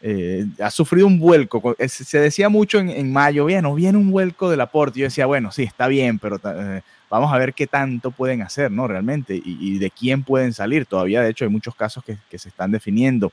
eh, 0.02 0.46
ha 0.62 0.70
sufrido 0.72 1.08
un 1.08 1.20
vuelco. 1.20 1.76
Se 1.88 2.20
decía 2.20 2.50
mucho 2.50 2.80
en, 2.80 3.12
mayo, 3.12 3.46
bien, 3.46 3.66
o 3.66 3.76
viene 3.76 3.98
un 3.98 4.12
vuelco 4.12 4.50
del 4.50 4.62
aporte. 4.62 5.00
Yo 5.00 5.06
decía, 5.06 5.26
bueno, 5.26 5.52
sí, 5.52 5.64
está 5.64 5.88
bien, 5.88 6.20
pero 6.20 6.40
eh, 6.44 6.82
vamos 7.10 7.34
a 7.34 7.38
ver 7.38 7.54
qué 7.54 7.68
tanto 7.68 8.12
pueden 8.12 8.42
hacer, 8.42 8.72
¿no? 8.72 8.88
Realmente, 8.88 9.42
y, 9.44 9.80
de 9.80 9.90
quién 9.90 10.24
pueden 10.24 10.54
salir. 10.54 10.86
Todavía, 10.86 11.22
de 11.22 11.30
hecho, 11.30 11.46
hay 11.46 11.50
muchos 11.50 11.76
casos 11.76 12.04
que, 12.04 12.38
se 12.38 12.50
están 12.50 12.72
definiendo. 12.72 13.32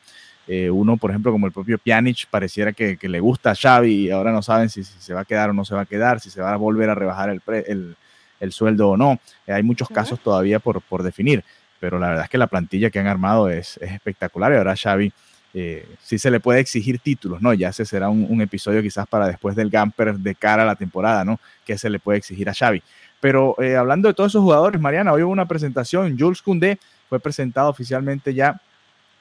Eh, 0.48 0.70
uno, 0.70 0.96
por 0.96 1.10
ejemplo, 1.10 1.30
como 1.30 1.46
el 1.46 1.52
propio 1.52 1.78
Pjanic, 1.78 2.26
pareciera 2.30 2.72
que, 2.72 2.98
le 3.00 3.20
gusta 3.20 3.50
a 3.50 3.54
Xavi 3.54 4.06
y 4.06 4.10
ahora 4.10 4.32
no 4.32 4.42
saben 4.42 4.68
si, 4.68 4.82
se 4.82 5.14
va 5.14 5.20
a 5.20 5.24
quedar 5.24 5.50
o 5.50 5.52
no 5.52 5.64
se 5.64 5.74
va 5.74 5.82
a 5.82 5.86
quedar, 5.86 6.20
si 6.20 6.30
se 6.30 6.40
va 6.40 6.52
a 6.52 6.56
volver 6.56 6.90
a 6.90 6.94
rebajar 6.94 7.30
el, 7.30 7.96
el, 8.40 8.52
sueldo 8.52 8.90
o 8.90 8.96
no. 8.96 9.20
hay 9.46 9.62
muchos 9.62 9.88
casos 9.88 10.18
todavía 10.20 10.58
por, 10.58 10.80
por 10.82 11.02
definir, 11.02 11.44
pero 11.78 11.98
la 11.98 12.08
verdad 12.08 12.24
es 12.24 12.30
que 12.30 12.38
la 12.38 12.48
plantilla 12.48 12.90
que 12.90 12.98
han 12.98 13.06
armado 13.06 13.50
es, 13.50 13.76
es 13.76 13.92
espectacular 13.92 14.52
y 14.52 14.56
ahora 14.56 14.74
Xavi 14.74 15.12
eh, 15.54 15.86
sí 16.02 16.18
se 16.18 16.30
le 16.30 16.40
puede 16.40 16.60
exigir 16.60 16.98
títulos, 16.98 17.42
¿no? 17.42 17.52
Ya 17.52 17.68
ese 17.68 17.84
será 17.84 18.08
un, 18.08 18.40
episodio 18.40 18.80
quizás 18.80 19.06
para 19.06 19.26
después 19.26 19.54
del 19.54 19.68
Gamper 19.68 20.14
de 20.14 20.34
cara 20.34 20.62
a 20.62 20.66
la 20.66 20.76
temporada, 20.76 21.24
¿no? 21.24 21.38
Que 21.66 21.76
se 21.76 21.90
le 21.90 21.98
puede 21.98 22.18
exigir 22.18 22.48
a 22.48 22.54
Xavi. 22.54 22.82
Pero 23.20 23.54
eh, 23.60 23.76
hablando 23.76 24.08
de 24.08 24.14
todos 24.14 24.32
esos 24.32 24.42
jugadores, 24.42 24.80
Mariana, 24.80 25.12
hoy 25.12 25.22
hubo 25.22 25.30
una 25.30 25.46
presentación, 25.46 26.18
Jules 26.18 26.40
Koundé 26.40 26.78
fue 27.08 27.20
presentado 27.20 27.68
oficialmente 27.68 28.32
ya 28.32 28.60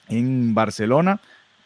en 0.08 0.54
Barcelona. 0.54 1.20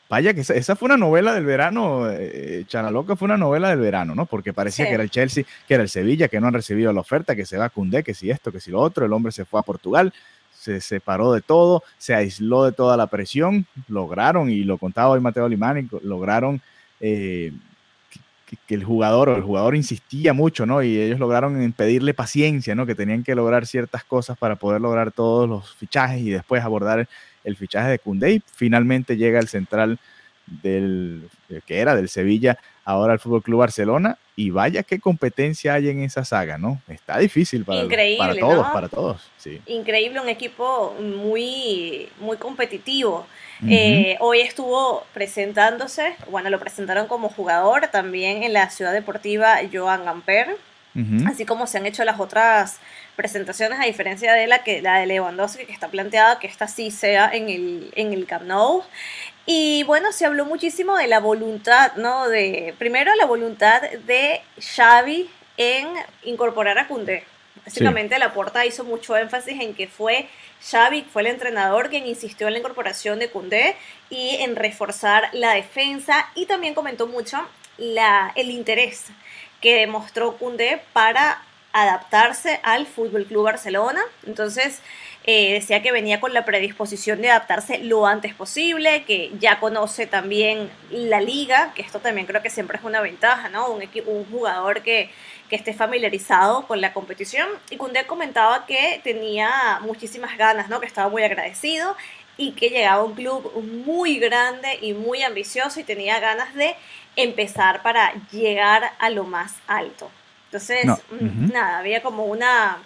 Vaya 0.09 0.33
que 0.33 0.41
esa, 0.41 0.75
fue 0.75 0.87
una 0.87 0.97
novela 0.97 1.33
del 1.33 1.45
verano, 1.45 2.09
eh, 2.11 2.63
Chanaloca 2.67 3.15
fue 3.15 3.25
una 3.25 3.37
novela 3.37 3.69
del 3.69 3.79
verano, 3.79 4.13
¿no? 4.13 4.25
Porque 4.25 4.53
parecía 4.53 4.85
que 4.87 4.93
era 4.93 5.03
el 5.03 5.09
Chelsea, 5.09 5.45
que 5.67 5.73
era 5.73 5.83
el 5.83 5.89
Sevilla, 5.89 6.27
que 6.27 6.39
no 6.39 6.47
han 6.47 6.53
recibido 6.53 6.93
la 6.93 7.01
oferta, 7.01 7.35
que 7.35 7.45
se 7.45 7.57
va 7.57 7.65
a 7.65 7.69
Koundé, 7.69 8.03
que 8.03 8.13
si 8.13 8.29
esto, 8.29 8.51
que 8.51 8.59
si 8.59 8.69
lo 8.69 8.81
otro, 8.81 9.05
el 9.05 9.13
hombre 9.13 9.31
se 9.31 9.45
fue 9.45 9.59
a 9.59 9.63
Portugal, 9.63 10.13
se 10.65 10.81
separó 10.81 11.31
de 11.31 11.41
todo, 11.41 11.83
se 11.99 12.15
aisló 12.15 12.63
de 12.63 12.71
toda 12.71 12.97
la 12.97 13.07
presión, 13.07 13.67
lograron, 13.87 14.49
y 14.49 14.63
lo 14.63 14.77
contaba 14.79 15.09
hoy 15.09 15.19
Mateo 15.19 15.47
Limani, 15.47 15.87
lograron 16.01 16.59
eh, 16.99 17.53
que, 18.67 18.73
el 18.73 18.83
jugador 18.83 19.29
o 19.29 19.35
el 19.35 19.43
jugador 19.43 19.75
insistía 19.75 20.33
mucho, 20.33 20.65
¿no? 20.65 20.81
Y 20.81 20.99
ellos 20.99 21.19
lograron 21.19 21.71
pedirle 21.73 22.15
paciencia, 22.15 22.73
¿no? 22.73 22.87
Que 22.87 22.95
tenían 22.95 23.23
que 23.23 23.35
lograr 23.35 23.67
ciertas 23.67 24.03
cosas 24.03 24.37
para 24.37 24.55
poder 24.55 24.81
lograr 24.81 25.11
todos 25.11 25.47
los 25.47 25.75
fichajes 25.75 26.21
y 26.21 26.31
después 26.31 26.63
abordar 26.63 27.07
el, 27.43 27.55
fichaje 27.55 27.91
de 27.91 27.99
Koundé. 27.99 28.41
finalmente 28.55 29.17
llega 29.17 29.39
el 29.39 29.47
central 29.47 29.99
del 30.45 31.29
eh, 31.49 31.61
que 31.65 31.79
era 31.79 31.95
del 31.95 32.09
Sevilla, 32.09 32.57
ahora 32.83 33.13
el 33.13 33.19
Fútbol 33.19 33.43
Club 33.43 33.59
Barcelona 33.59 34.17
y 34.35 34.49
vaya 34.49 34.83
qué 34.83 34.99
competencia 34.99 35.73
hay 35.75 35.89
en 35.89 36.01
esa 36.01 36.25
saga, 36.25 36.57
¿no? 36.57 36.81
Está 36.87 37.17
difícil 37.17 37.63
para, 37.63 37.87
para 38.17 38.35
todos, 38.35 38.67
para 38.67 38.89
todos. 38.89 39.31
Sí. 39.37 39.61
Increíble, 39.65 40.19
un 40.19 40.29
equipo 40.29 40.95
muy, 40.99 42.09
muy 42.19 42.37
competitivo. 42.37 43.25
Eh, 43.67 44.17
hoy 44.19 44.41
estuvo 44.41 45.05
presentándose, 45.13 46.15
bueno, 46.29 46.49
lo 46.49 46.59
presentaron 46.59 47.07
como 47.07 47.29
jugador 47.29 47.87
también 47.87 48.43
en 48.43 48.51
la 48.51 48.69
ciudad 48.69 48.91
deportiva 48.91 49.57
Joan 49.71 50.03
Gamper, 50.03 50.57
así 51.25 51.45
como 51.45 51.67
se 51.67 51.77
han 51.77 51.85
hecho 51.85 52.03
las 52.03 52.19
otras 52.19 52.79
presentaciones, 53.15 53.79
a 53.79 53.85
diferencia 53.85 54.33
de 54.33 54.47
la, 54.47 54.63
que, 54.63 54.81
la 54.81 54.99
de 54.99 55.05
Lewandowski, 55.07 55.65
que 55.65 55.71
está 55.71 55.87
planteada 55.87 56.39
que 56.39 56.47
esta 56.47 56.67
sí 56.67 56.91
sea 56.91 57.29
en 57.33 57.49
el, 57.49 57.91
en 57.95 58.13
el 58.13 58.25
Camp 58.25 58.43
Nou. 58.43 58.83
Y 59.45 59.83
bueno, 59.83 60.11
se 60.11 60.25
habló 60.25 60.45
muchísimo 60.45 60.97
de 60.97 61.07
la 61.07 61.19
voluntad, 61.19 61.93
¿no? 61.97 62.27
De, 62.29 62.73
primero 62.79 63.13
la 63.15 63.25
voluntad 63.25 63.81
de 63.81 64.41
Xavi 64.59 65.29
en 65.57 65.87
incorporar 66.23 66.79
a 66.79 66.87
Koundé. 66.87 67.23
Básicamente 67.63 68.17
la 68.19 68.27
Laporta 68.27 68.65
hizo 68.65 68.83
mucho 68.83 69.15
énfasis 69.17 69.59
en 69.59 69.73
que 69.73 69.87
fue 69.87 70.27
Xavi, 70.61 71.03
fue 71.03 71.23
el 71.23 71.27
entrenador 71.27 71.89
quien 71.89 72.05
insistió 72.05 72.47
en 72.47 72.53
la 72.53 72.59
incorporación 72.59 73.17
de 73.17 73.29
Koundé 73.29 73.75
y 74.09 74.35
en 74.39 74.55
reforzar 74.55 75.29
la 75.33 75.53
defensa 75.53 76.27
y 76.35 76.45
también 76.45 76.75
comentó 76.75 77.07
mucho 77.07 77.39
la, 77.77 78.31
el 78.35 78.51
interés 78.51 79.05
que 79.61 79.75
demostró 79.75 80.37
Koundé 80.37 80.81
para 80.93 81.41
adaptarse 81.75 82.61
al 82.63 82.87
Fútbol 82.87 83.25
Club 83.25 83.43
Barcelona. 83.43 84.01
Entonces, 84.25 84.81
eh, 85.25 85.51
decía 85.51 85.81
que 85.81 85.91
venía 85.91 86.21
con 86.21 86.33
la 86.33 86.45
predisposición 86.45 87.21
de 87.21 87.31
adaptarse 87.31 87.79
lo 87.79 88.07
antes 88.07 88.33
posible, 88.33 89.03
que 89.03 89.31
ya 89.39 89.59
conoce 89.59 90.07
también 90.07 90.71
la 90.89 91.19
liga, 91.19 91.73
que 91.75 91.81
esto 91.81 91.99
también 91.99 92.27
creo 92.27 92.41
que 92.41 92.49
siempre 92.49 92.77
es 92.77 92.83
una 92.85 93.01
ventaja, 93.01 93.49
¿no? 93.49 93.67
Un, 93.71 93.83
un 94.05 94.25
jugador 94.31 94.83
que, 94.83 95.09
que 95.49 95.57
esté 95.57 95.73
familiarizado 95.73 96.65
con 96.65 96.79
la 96.79 96.93
competición. 96.93 97.49
Y 97.69 97.75
Cundé 97.75 98.05
comentaba 98.07 98.65
que 98.65 99.01
tenía 99.03 99.79
muchísimas 99.81 100.37
ganas, 100.37 100.69
¿no? 100.69 100.79
Que 100.79 100.87
estaba 100.87 101.09
muy 101.09 101.23
agradecido 101.23 101.97
y 102.37 102.53
que 102.53 102.69
llegaba 102.69 103.01
a 103.01 103.03
un 103.03 103.15
club 103.15 103.51
muy 103.83 104.17
grande 104.17 104.79
y 104.81 104.93
muy 104.93 105.23
ambicioso 105.23 105.81
y 105.81 105.83
tenía 105.83 106.21
ganas 106.21 106.53
de 106.53 106.73
empezar 107.17 107.81
para 107.81 108.13
llegar 108.31 108.93
a 108.97 109.09
lo 109.09 109.25
más 109.25 109.55
alto. 109.67 110.09
Entonces, 110.55 110.85
mm, 111.19 111.51
nada, 111.51 111.79
había 111.79 112.01
como 112.01 112.25
una 112.25 112.77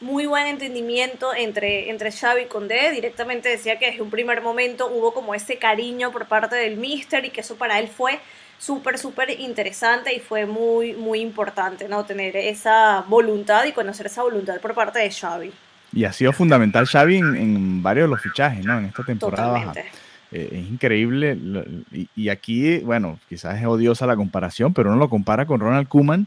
muy 0.00 0.26
buen 0.26 0.46
entendimiento 0.46 1.34
entre, 1.34 1.90
entre 1.90 2.10
Xavi 2.10 2.42
y 2.42 2.46
Condé. 2.46 2.90
Directamente 2.92 3.48
decía 3.48 3.78
que 3.78 3.90
desde 3.90 4.02
un 4.02 4.10
primer 4.10 4.40
momento 4.40 4.88
hubo 4.88 5.12
como 5.12 5.34
ese 5.34 5.58
cariño 5.58 6.10
por 6.10 6.26
parte 6.26 6.56
del 6.56 6.76
Mister 6.76 7.24
y 7.24 7.30
que 7.30 7.42
eso 7.42 7.56
para 7.56 7.78
él 7.78 7.88
fue 7.88 8.18
súper, 8.58 8.98
súper 8.98 9.38
interesante 9.38 10.14
y 10.14 10.20
fue 10.20 10.46
muy, 10.46 10.94
muy 10.94 11.20
importante, 11.20 11.88
¿no? 11.88 12.04
Tener 12.04 12.36
esa 12.36 13.04
voluntad 13.08 13.64
y 13.64 13.72
conocer 13.72 14.06
esa 14.06 14.22
voluntad 14.22 14.58
por 14.60 14.74
parte 14.74 14.98
de 14.98 15.10
Xavi. 15.10 15.52
Y 15.92 16.04
ha 16.04 16.12
sido 16.12 16.32
fundamental 16.32 16.86
Xavi 16.86 17.18
en, 17.18 17.82
varios 17.82 18.06
de 18.06 18.10
los 18.10 18.22
fichajes, 18.22 18.64
¿no? 18.64 18.78
En 18.78 18.86
esta 18.86 19.02
temporada 19.02 19.72
eh, 20.30 20.48
es 20.52 20.70
increíble. 20.70 21.36
Y, 22.14 22.28
aquí, 22.28 22.78
bueno, 22.78 23.18
quizás 23.28 23.58
es 23.58 23.66
odiosa 23.66 24.06
la 24.06 24.16
comparación, 24.16 24.72
pero 24.72 24.90
uno 24.90 24.98
lo 24.98 25.10
compara 25.10 25.46
con 25.46 25.60
Ronald 25.60 25.88
Koeman 25.88 26.26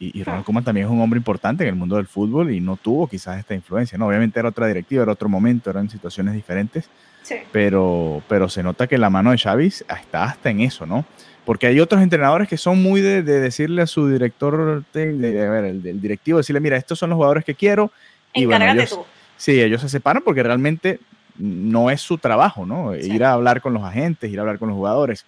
y, 0.00 0.22
Ronald 0.22 0.44
Koeman 0.44 0.62
también 0.62 0.86
es 0.86 0.92
un 0.92 1.00
hombre 1.00 1.18
importante 1.18 1.64
en 1.64 1.70
el 1.70 1.74
mundo 1.74 1.96
del 1.96 2.06
fútbol 2.06 2.52
y 2.52 2.60
no 2.60 2.76
tuvo 2.76 3.08
quizás 3.08 3.38
esta 3.38 3.54
influencia, 3.54 3.98
¿no? 3.98 4.06
Obviamente 4.06 4.38
era 4.38 4.48
otra 4.48 4.68
directiva, 4.68 5.02
era 5.02 5.12
otro 5.12 5.28
momento, 5.28 5.70
eran 5.70 5.90
situaciones 5.90 6.34
diferentes, 6.34 6.88
sí. 7.22 7.34
pero, 7.50 8.22
pero 8.28 8.48
se 8.48 8.62
nota 8.62 8.86
que 8.86 8.96
la 8.96 9.10
mano 9.10 9.32
de 9.32 9.38
Xavi 9.38 9.66
está 9.66 10.24
hasta 10.24 10.50
en 10.50 10.60
eso, 10.60 10.86
¿no? 10.86 11.04
Porque 11.44 11.66
hay 11.66 11.80
otros 11.80 12.00
entrenadores 12.00 12.46
que 12.46 12.56
son 12.56 12.80
muy 12.80 13.00
de, 13.00 13.22
decirle 13.22 13.82
a 13.82 13.86
su 13.86 14.08
director, 14.08 14.84
de, 14.92 15.46
a 15.46 15.50
ver, 15.50 15.64
el, 15.64 16.00
directivo, 16.00 16.38
decirle, 16.38 16.60
mira, 16.60 16.76
estos 16.76 16.98
son 16.98 17.10
los 17.10 17.16
jugadores 17.16 17.44
que 17.44 17.54
quiero. 17.54 17.90
Y 18.34 18.44
bueno, 18.44 18.66
ellos, 18.66 18.90
tú. 18.90 19.04
Sí, 19.36 19.60
ellos 19.60 19.80
se 19.80 19.88
separan 19.88 20.22
porque 20.22 20.42
realmente 20.42 21.00
no 21.38 21.90
es 21.90 22.02
su 22.02 22.18
trabajo, 22.18 22.66
¿no? 22.66 22.94
Ir 22.94 23.24
a 23.24 23.32
hablar 23.32 23.62
con 23.62 23.72
los 23.72 23.82
agentes, 23.82 24.30
ir 24.30 24.38
a 24.38 24.42
hablar 24.42 24.58
con 24.58 24.68
los 24.68 24.76
jugadores. 24.76 25.24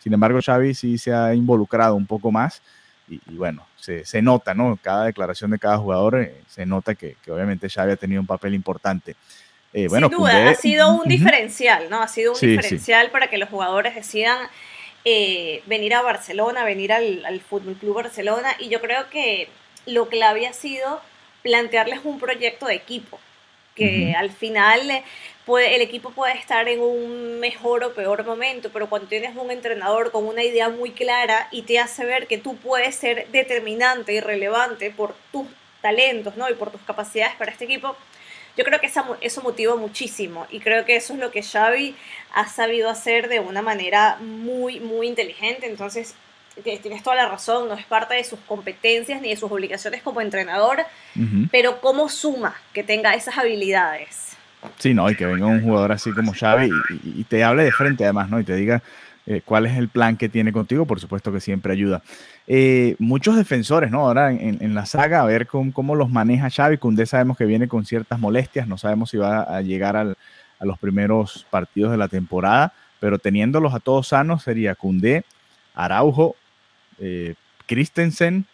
Sin 0.00 0.12
embargo, 0.12 0.40
Xavi 0.44 0.74
sí 0.74 0.98
se 0.98 1.14
ha 1.14 1.34
involucrado 1.34 1.94
un 1.94 2.06
poco 2.06 2.32
más 2.32 2.62
y, 3.10 3.34
bueno, 3.34 3.66
se, 3.76 4.04
se, 4.04 4.22
nota, 4.22 4.54
¿no? 4.54 4.78
Cada 4.80 5.06
declaración 5.06 5.50
de 5.50 5.58
cada 5.58 5.78
jugador 5.78 6.20
eh, 6.20 6.34
se 6.46 6.64
nota 6.64 6.94
que, 6.94 7.16
que, 7.24 7.32
obviamente 7.32 7.68
Xavi 7.68 7.92
ha 7.92 7.96
tenido 7.96 8.20
un 8.20 8.26
papel 8.26 8.54
importante. 8.54 9.16
Eh, 9.72 9.88
bueno, 9.88 10.08
Sin 10.08 10.18
duda, 10.18 10.50
ha 10.50 10.54
sido 10.54 10.94
un 10.94 11.08
diferencial, 11.08 11.90
¿no? 11.90 12.02
Ha 12.02 12.08
sido 12.08 12.32
un 12.32 12.40
diferencial 12.40 13.10
para 13.10 13.28
que 13.28 13.38
los 13.38 13.48
jugadores 13.48 13.94
decidan 13.94 14.38
eh, 15.04 15.62
venir 15.66 15.94
a 15.94 16.02
Barcelona, 16.02 16.64
venir 16.64 16.92
al, 16.92 17.24
al 17.24 17.40
Fútbol 17.40 17.74
Club 17.74 17.96
Barcelona, 17.96 18.50
y 18.58 18.68
yo 18.68 18.80
creo 18.80 19.08
que 19.10 19.48
lo 19.86 20.08
clave 20.08 20.46
ha 20.46 20.52
sido 20.52 21.00
plantearles 21.42 22.00
un 22.04 22.20
proyecto 22.20 22.66
de 22.66 22.74
equipo, 22.74 23.18
que 23.74 24.14
al 24.14 24.30
final 24.30 25.02
el 25.58 25.80
equipo 25.80 26.10
puede 26.10 26.34
estar 26.34 26.68
en 26.68 26.80
un 26.80 27.40
mejor 27.40 27.84
o 27.84 27.94
peor 27.94 28.24
momento, 28.24 28.70
pero 28.72 28.88
cuando 28.88 29.08
tienes 29.08 29.36
un 29.36 29.50
entrenador 29.50 30.10
con 30.10 30.26
una 30.26 30.42
idea 30.42 30.68
muy 30.68 30.90
clara 30.92 31.48
y 31.50 31.62
te 31.62 31.78
hace 31.78 32.04
ver 32.04 32.26
que 32.26 32.38
tú 32.38 32.56
puedes 32.56 32.94
ser 32.94 33.28
determinante 33.32 34.12
y 34.12 34.20
relevante 34.20 34.90
por 34.90 35.14
tus 35.32 35.46
talentos 35.80 36.36
¿no? 36.36 36.48
y 36.50 36.54
por 36.54 36.70
tus 36.70 36.80
capacidades 36.82 37.34
para 37.36 37.52
este 37.52 37.64
equipo, 37.64 37.96
yo 38.56 38.64
creo 38.64 38.80
que 38.80 38.90
eso 39.20 39.42
motiva 39.42 39.76
muchísimo 39.76 40.46
y 40.50 40.60
creo 40.60 40.84
que 40.84 40.96
eso 40.96 41.14
es 41.14 41.18
lo 41.18 41.30
que 41.30 41.42
Xavi 41.42 41.96
ha 42.34 42.48
sabido 42.48 42.90
hacer 42.90 43.28
de 43.28 43.40
una 43.40 43.62
manera 43.62 44.18
muy, 44.20 44.80
muy 44.80 45.06
inteligente. 45.06 45.66
Entonces, 45.66 46.14
tienes 46.62 47.02
toda 47.02 47.16
la 47.16 47.28
razón, 47.28 47.68
no 47.68 47.74
es 47.74 47.86
parte 47.86 48.14
de 48.14 48.24
sus 48.24 48.40
competencias 48.40 49.20
ni 49.22 49.30
de 49.30 49.36
sus 49.36 49.50
obligaciones 49.50 50.02
como 50.02 50.20
entrenador, 50.20 50.84
pero 51.50 51.80
cómo 51.80 52.08
suma 52.08 52.60
que 52.72 52.82
tenga 52.82 53.14
esas 53.14 53.38
habilidades. 53.38 54.29
Sí, 54.78 54.94
no, 54.94 55.10
y 55.10 55.14
que 55.14 55.26
venga 55.26 55.46
un 55.46 55.62
jugador 55.62 55.92
así 55.92 56.12
como 56.12 56.32
Xavi 56.32 56.70
y, 57.04 57.24
te 57.24 57.44
hable 57.44 57.64
de 57.64 57.72
frente 57.72 58.04
además, 58.04 58.30
¿no? 58.30 58.40
Y 58.40 58.44
te 58.44 58.54
diga, 58.54 58.82
eh, 59.26 59.42
cuál 59.44 59.66
es 59.66 59.76
el 59.76 59.88
plan 59.88 60.16
que 60.16 60.28
tiene 60.28 60.52
contigo, 60.52 60.86
por 60.86 61.00
supuesto 61.00 61.32
que 61.32 61.40
siempre 61.40 61.72
ayuda. 61.72 62.02
Eh, 62.46 62.96
muchos 62.98 63.36
defensores, 63.36 63.90
¿no? 63.90 64.00
Ahora 64.00 64.32
en, 64.32 64.74
la 64.74 64.86
saga, 64.86 65.22
a 65.22 65.24
ver 65.24 65.46
cómo, 65.46 65.94
los 65.94 66.10
maneja 66.10 66.50
Xavi. 66.50 66.78
Cundé 66.78 67.06
sabemos 67.06 67.36
que 67.36 67.44
viene 67.44 67.68
con 67.68 67.84
ciertas 67.86 68.18
molestias, 68.18 68.66
no 68.66 68.76
sabemos 68.76 69.10
si 69.10 69.16
va 69.16 69.42
a 69.42 69.62
llegar 69.62 69.96
a 69.96 70.14
los 70.60 70.78
primeros 70.78 71.46
partidos 71.50 71.90
de 71.90 71.98
la 71.98 72.08
temporada, 72.08 72.72
pero 73.00 73.18
teniéndolos 73.18 73.74
a 73.74 73.80
todos 73.80 74.08
sanos 74.08 74.42
sería 74.42 74.74
Cundé, 74.74 75.24
Araujo, 75.74 76.36
eh, 76.98 77.34
Christensen, 77.66 78.44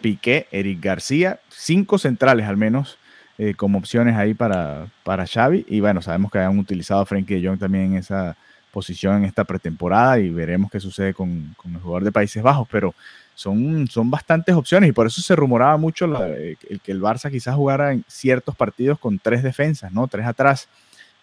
Piqué, 0.00 0.48
Eric 0.50 0.80
García, 0.80 1.40
cinco 1.48 1.98
centrales 1.98 2.46
al 2.46 2.56
menos 2.56 2.98
eh, 3.38 3.54
como 3.54 3.78
opciones 3.78 4.16
ahí 4.16 4.34
para, 4.34 4.86
para 5.02 5.26
Xavi. 5.26 5.64
Y 5.68 5.80
bueno, 5.80 6.02
sabemos 6.02 6.30
que 6.30 6.38
han 6.38 6.58
utilizado 6.58 7.00
a 7.00 7.06
Frenkie 7.06 7.40
de 7.40 7.48
Jong 7.48 7.58
también 7.58 7.92
en 7.92 7.98
esa 7.98 8.36
posición 8.72 9.18
en 9.18 9.24
esta 9.24 9.44
pretemporada 9.44 10.18
y 10.18 10.30
veremos 10.30 10.68
qué 10.70 10.80
sucede 10.80 11.14
con, 11.14 11.54
con 11.56 11.72
el 11.74 11.80
jugador 11.80 12.02
de 12.02 12.10
Países 12.10 12.42
Bajos, 12.42 12.66
pero 12.68 12.92
son, 13.34 13.86
son 13.88 14.10
bastantes 14.10 14.54
opciones 14.54 14.90
y 14.90 14.92
por 14.92 15.06
eso 15.06 15.20
se 15.20 15.36
rumoraba 15.36 15.76
mucho 15.76 16.04
el 16.04 16.80
que 16.80 16.92
el 16.92 17.00
Barça 17.00 17.30
quizás 17.30 17.54
jugara 17.54 17.92
en 17.92 18.04
ciertos 18.06 18.54
partidos 18.56 18.98
con 18.98 19.18
tres 19.18 19.42
defensas, 19.42 19.92
¿no? 19.92 20.06
Tres 20.06 20.26
atrás. 20.26 20.68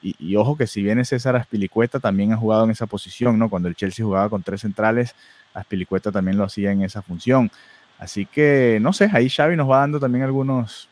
Y, 0.03 0.35
ojo 0.35 0.57
que 0.57 0.65
si 0.65 0.81
viene 0.81 1.05
César 1.05 1.35
Aspilicueta 1.35 1.99
también 1.99 2.33
ha 2.33 2.37
jugado 2.37 2.63
en 2.63 2.71
esa 2.71 2.87
posición, 2.87 3.37
¿no? 3.37 3.49
Cuando 3.49 3.69
el 3.69 3.75
Chelsea 3.75 4.03
jugaba 4.03 4.29
con 4.29 4.41
tres 4.41 4.61
centrales, 4.61 5.15
Aspilicueta 5.53 6.11
también 6.11 6.37
lo 6.37 6.43
hacía 6.43 6.71
en 6.71 6.81
esa 6.81 7.03
función. 7.03 7.51
Así 7.99 8.25
que, 8.25 8.79
no 8.81 8.93
sé, 8.93 9.09
ahí 9.13 9.29
Xavi 9.29 9.55
nos 9.55 9.69
va 9.69 9.81
dando 9.81 9.99
también 9.99 10.23
algunos, 10.23 10.89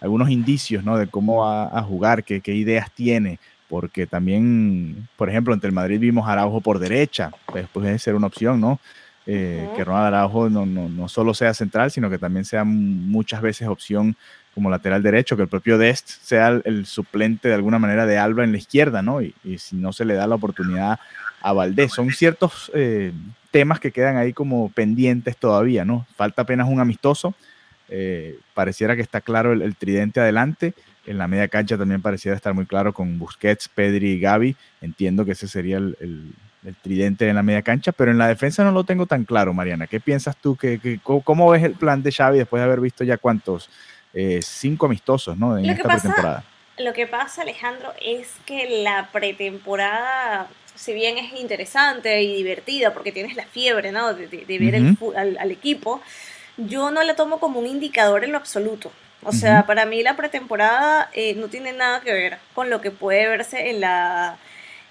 algunos 0.00 0.30
indicios, 0.30 0.84
¿no? 0.84 0.96
De 0.96 1.06
cómo 1.06 1.44
va 1.44 1.66
a 1.66 1.82
jugar, 1.82 2.24
qué, 2.24 2.40
qué 2.40 2.54
ideas 2.54 2.90
tiene 2.92 3.38
porque 3.68 4.06
también, 4.06 5.08
por 5.16 5.28
ejemplo, 5.28 5.52
entre 5.52 5.68
el 5.68 5.74
Madrid 5.74 6.00
vimos 6.00 6.26
Araujo 6.26 6.60
por 6.60 6.78
derecha, 6.78 7.30
pues 7.46 7.68
puede 7.68 7.98
ser 7.98 8.14
una 8.14 8.26
opción, 8.26 8.60
¿no? 8.60 8.80
Eh, 9.26 9.68
que 9.76 9.84
Ronald 9.84 10.06
Araujo 10.06 10.48
no, 10.48 10.64
no, 10.64 10.88
no, 10.88 11.06
solo 11.06 11.34
sea 11.34 11.52
central, 11.52 11.90
sino 11.90 12.08
que 12.08 12.16
también 12.16 12.46
sea 12.46 12.64
muchas 12.64 13.42
veces 13.42 13.68
opción 13.68 14.16
como 14.54 14.70
lateral 14.70 15.02
derecho, 15.02 15.36
que 15.36 15.42
el 15.42 15.48
propio 15.48 15.76
Dest 15.76 16.08
sea 16.08 16.48
el, 16.64 16.86
suplente 16.86 17.48
de 17.48 17.54
alguna 17.54 17.78
manera 17.78 18.06
de 18.06 18.16
Alba 18.16 18.42
en 18.42 18.52
la 18.52 18.58
izquierda, 18.58 19.02
¿no? 19.02 19.20
Y, 19.20 19.34
si 19.58 19.76
no 19.76 19.92
se 19.92 20.06
le 20.06 20.14
da 20.14 20.26
la 20.26 20.36
oportunidad 20.36 20.98
a 21.42 21.52
Valdés. 21.52 21.92
Son 21.92 22.10
ciertos 22.10 22.72
eh, 22.74 23.12
temas 23.50 23.80
que 23.80 23.92
quedan 23.92 24.16
ahí 24.16 24.32
como 24.32 24.70
pendientes 24.70 25.36
todavía, 25.36 25.84
¿no? 25.84 26.06
Falta 26.16 26.42
apenas 26.42 26.66
un 26.66 26.80
amistoso. 26.80 27.34
Eh, 27.90 28.38
pareciera 28.54 28.96
que 28.96 29.02
está 29.02 29.20
claro 29.20 29.52
el, 29.52 29.62
el 29.62 29.74
tridente 29.76 30.20
adelante 30.20 30.74
en 31.08 31.16
la 31.16 31.26
media 31.26 31.48
cancha 31.48 31.78
también 31.78 32.02
pareciera 32.02 32.36
estar 32.36 32.52
muy 32.52 32.66
claro 32.66 32.92
con 32.92 33.18
Busquets, 33.18 33.68
Pedri 33.68 34.10
y 34.10 34.20
Gaby. 34.20 34.54
Entiendo 34.82 35.24
que 35.24 35.32
ese 35.32 35.48
sería 35.48 35.78
el, 35.78 36.34
tridente 36.82 37.26
en 37.26 37.34
la 37.34 37.42
media 37.42 37.62
cancha, 37.62 37.92
pero 37.92 38.10
en 38.10 38.18
la 38.18 38.28
defensa 38.28 38.62
no 38.62 38.72
lo 38.72 38.84
tengo 38.84 39.06
tan 39.06 39.24
claro, 39.24 39.54
Mariana. 39.54 39.86
¿Qué 39.86 40.00
piensas 40.00 40.36
tú? 40.36 40.54
¿Qué, 40.54 41.00
cómo 41.02 41.50
ves 41.50 41.62
el 41.62 41.72
plan 41.72 42.02
de 42.02 42.12
Xavi 42.12 42.36
después 42.36 42.60
de 42.60 42.64
haber 42.64 42.80
visto 42.80 43.04
ya 43.04 43.16
cuántos? 43.16 43.70
Eh, 44.12 44.40
cinco 44.42 44.84
amistosos, 44.84 45.36
¿no? 45.38 45.56
En 45.56 45.64
esta 45.64 45.88
pretemporada. 45.88 46.44
Lo 46.76 46.92
que 46.92 47.06
pasa, 47.06 47.40
Alejandro, 47.40 47.92
es 48.04 48.28
que 48.44 48.82
la 48.82 49.08
pretemporada, 49.10 50.48
si 50.74 50.92
bien 50.92 51.16
es 51.16 51.40
interesante 51.40 52.22
y 52.22 52.36
divertida, 52.36 52.92
porque 52.92 53.12
tienes 53.12 53.34
la 53.34 53.46
fiebre, 53.46 53.92
¿no? 53.92 54.12
De, 54.12 54.26
ver 54.46 54.76
al, 55.16 55.38
al 55.38 55.50
equipo, 55.50 56.02
yo 56.58 56.90
no 56.90 57.02
la 57.02 57.16
tomo 57.16 57.40
como 57.40 57.60
un 57.60 57.66
indicador 57.66 58.24
en 58.24 58.32
lo 58.32 58.38
absoluto. 58.38 58.92
O 59.24 59.32
sea, 59.32 59.66
para 59.66 59.84
mí 59.84 60.02
la 60.02 60.16
pretemporada 60.16 61.10
eh, 61.12 61.34
no 61.34 61.48
tiene 61.48 61.72
nada 61.72 62.00
que 62.00 62.12
ver 62.12 62.38
con 62.54 62.70
lo 62.70 62.80
que 62.80 62.92
puede 62.92 63.28
verse 63.28 63.70
en 63.70 63.80
la 63.80 64.38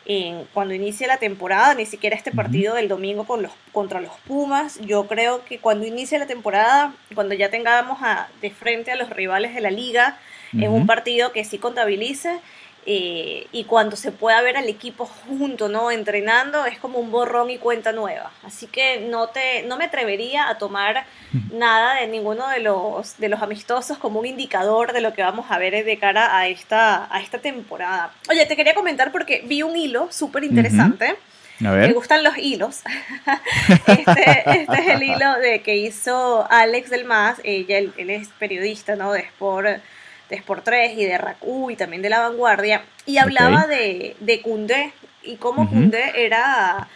en, 0.05 0.45
cuando 0.53 0.73
inicie 0.73 1.05
la 1.05 1.17
temporada, 1.17 1.73
ni 1.75 1.85
siquiera 1.85 2.15
este 2.15 2.31
partido 2.31 2.75
del 2.75 2.87
domingo 2.87 3.25
con 3.25 3.41
los, 3.41 3.51
contra 3.73 4.01
los 4.01 4.13
Pumas. 4.25 4.79
Yo 4.81 5.05
creo 5.07 5.43
que 5.45 5.59
cuando 5.59 5.85
inicie 5.85 6.17
la 6.17 6.27
temporada, 6.27 6.93
cuando 7.13 7.35
ya 7.35 7.49
tengamos 7.49 7.99
a, 8.01 8.29
de 8.41 8.49
frente 8.49 8.91
a 8.91 8.95
los 8.95 9.09
rivales 9.09 9.53
de 9.53 9.61
la 9.61 9.71
liga, 9.71 10.17
en 10.53 10.71
un 10.71 10.87
partido 10.87 11.33
que 11.33 11.43
sí 11.43 11.57
contabilice, 11.57 12.39
eh, 12.89 13.47
y 13.51 13.65
cuando 13.65 13.97
se 13.97 14.13
pueda 14.13 14.41
ver 14.41 14.55
al 14.55 14.69
equipo 14.69 15.05
junto, 15.05 15.67
¿no? 15.67 15.91
Entrenando, 15.91 16.65
es 16.65 16.79
como 16.79 16.99
un 16.99 17.11
borrón 17.11 17.49
y 17.49 17.57
cuenta 17.57 17.91
nueva. 17.91 18.31
Así 18.43 18.65
que 18.65 19.01
no, 19.01 19.27
te, 19.27 19.63
no 19.63 19.75
me 19.75 19.83
atrevería 19.83 20.47
a 20.47 20.57
tomar 20.57 21.05
nada 21.51 21.99
de 21.99 22.07
ninguno 22.07 22.47
de 22.47 22.61
los, 22.61 23.17
de 23.17 23.27
los 23.27 23.41
amistosos 23.41 23.97
como 23.97 24.21
un 24.21 24.25
indicador 24.25 24.93
de 24.93 25.01
lo 25.01 25.11
que 25.11 25.21
vamos 25.21 25.47
a 25.49 25.57
ver 25.57 25.83
de 25.83 25.99
cara 25.99 26.37
a 26.37 26.47
esta, 26.47 27.13
a 27.13 27.19
esta 27.19 27.39
temporada. 27.39 28.13
Oye, 28.29 28.45
te 28.45 28.55
quería 28.55 28.73
comentar 28.73 29.11
porque 29.11 29.43
vi 29.45 29.63
un 29.63 29.75
hilo 29.75 30.07
súper 30.09 30.45
interesante. 30.45 31.17
Me 31.59 31.91
gustan 31.91 32.23
los 32.23 32.37
hilos. 32.37 32.83
este, 33.87 34.43
este, 34.45 34.81
es 34.81 34.87
el 34.87 35.03
hilo 35.03 35.33
de 35.39 35.61
que 35.61 35.75
hizo 35.75 36.47
Alex 36.49 36.89
del 36.89 37.03
Más. 37.03 37.41
Ella, 37.43 37.79
él, 37.79 37.91
es 37.97 38.29
periodista, 38.39 38.95
¿no? 38.95 39.11
De 39.11 39.19
Sport 39.19 39.81
de 40.29 40.35
Sport 40.35 40.63
3 40.65 40.97
y 40.97 41.05
de 41.05 41.17
RACU 41.17 41.71
y 41.71 41.75
también 41.75 42.01
de 42.01 42.09
La 42.09 42.19
Vanguardia, 42.19 42.83
y 43.05 43.17
hablaba 43.17 43.67
de, 43.67 44.15
de 44.19 44.41
Cundé 44.41 44.93
y 45.23 45.35
cómo 45.35 45.63
uh 45.63 45.91
era 46.15 46.87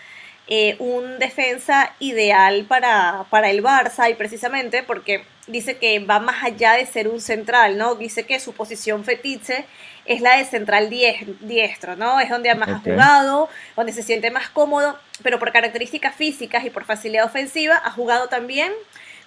eh, 0.48 0.76
un 0.80 1.20
defensa 1.20 1.94
ideal 2.00 2.65
para, 2.67 3.26
para 3.30 3.50
el 3.50 3.63
Barça 3.63 4.10
y 4.12 4.15
precisamente 4.15 4.84
porque 4.84 5.24
dice 5.48 5.78
que 5.78 6.00
va 6.00 6.20
más 6.20 6.44
allá 6.44 6.74
de 6.74 6.86
ser 6.86 7.08
un 7.08 7.22
central, 7.22 7.78
¿no? 7.78 7.96
Dice 7.96 8.26
que 8.26 8.39
su 8.39 8.54
posición 8.54 9.04
fetiche 9.04 9.65
es 10.06 10.22
la 10.22 10.38
de 10.38 10.46
central 10.46 10.89
diestro, 10.89 11.96
¿no? 11.96 12.20
Es 12.20 12.30
donde 12.30 12.54
más 12.56 12.70
ha 12.70 12.80
jugado, 12.80 13.50
donde 13.76 13.94
se 13.94 14.04
siente 14.04 14.32
más 14.32 14.50
cómodo, 14.50 14.98
pero 15.24 15.39
por 15.39 15.52
características 15.52 16.15
físicas 16.15 16.65
y 16.65 16.70
por 16.70 16.86
facilidad 16.86 17.26
ofensiva 17.26 17.82
ha 17.84 17.91
jugado 17.91 18.28
también 18.28 18.74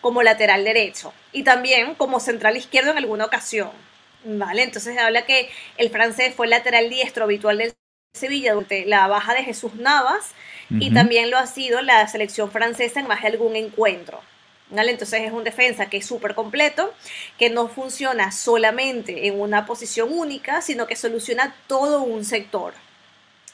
como 0.00 0.22
lateral 0.22 0.64
derecho 0.64 1.14
y 1.32 1.44
también 1.44 1.94
como 1.94 2.20
central 2.20 2.56
izquierdo 2.56 2.90
en 2.90 2.98
alguna 2.98 3.24
ocasión. 3.24 3.70
Vale, 4.24 4.62
entonces 4.62 4.96
habla 4.98 5.26
que 5.26 5.50
el 5.76 5.90
francés 5.90 6.34
fue 6.34 6.48
lateral 6.48 6.88
diestro 6.88 7.24
habitual 7.24 7.58
del 7.58 7.74
Sevilla 8.14 8.54
durante 8.54 8.86
la 8.86 9.06
baja 9.06 9.34
de 9.34 9.44
Jesús 9.44 9.74
Navas 9.74 10.34
y 10.70 10.94
también 10.94 11.30
lo 11.30 11.36
ha 11.36 11.46
sido 11.46 11.82
la 11.82 12.06
selección 12.08 12.50
francesa 12.50 13.00
en 13.00 13.06
más 13.06 13.20
de 13.20 13.28
algún 13.28 13.54
encuentro. 13.54 14.20
¿Vale? 14.70 14.92
Entonces 14.92 15.20
es 15.22 15.32
un 15.32 15.44
defensa 15.44 15.90
que 15.90 15.98
es 15.98 16.06
súper 16.06 16.34
completo, 16.34 16.94
que 17.38 17.50
no 17.50 17.68
funciona 17.68 18.32
solamente 18.32 19.26
en 19.26 19.38
una 19.38 19.66
posición 19.66 20.08
única, 20.10 20.62
sino 20.62 20.86
que 20.86 20.96
soluciona 20.96 21.54
todo 21.66 22.02
un 22.02 22.24
sector. 22.24 22.72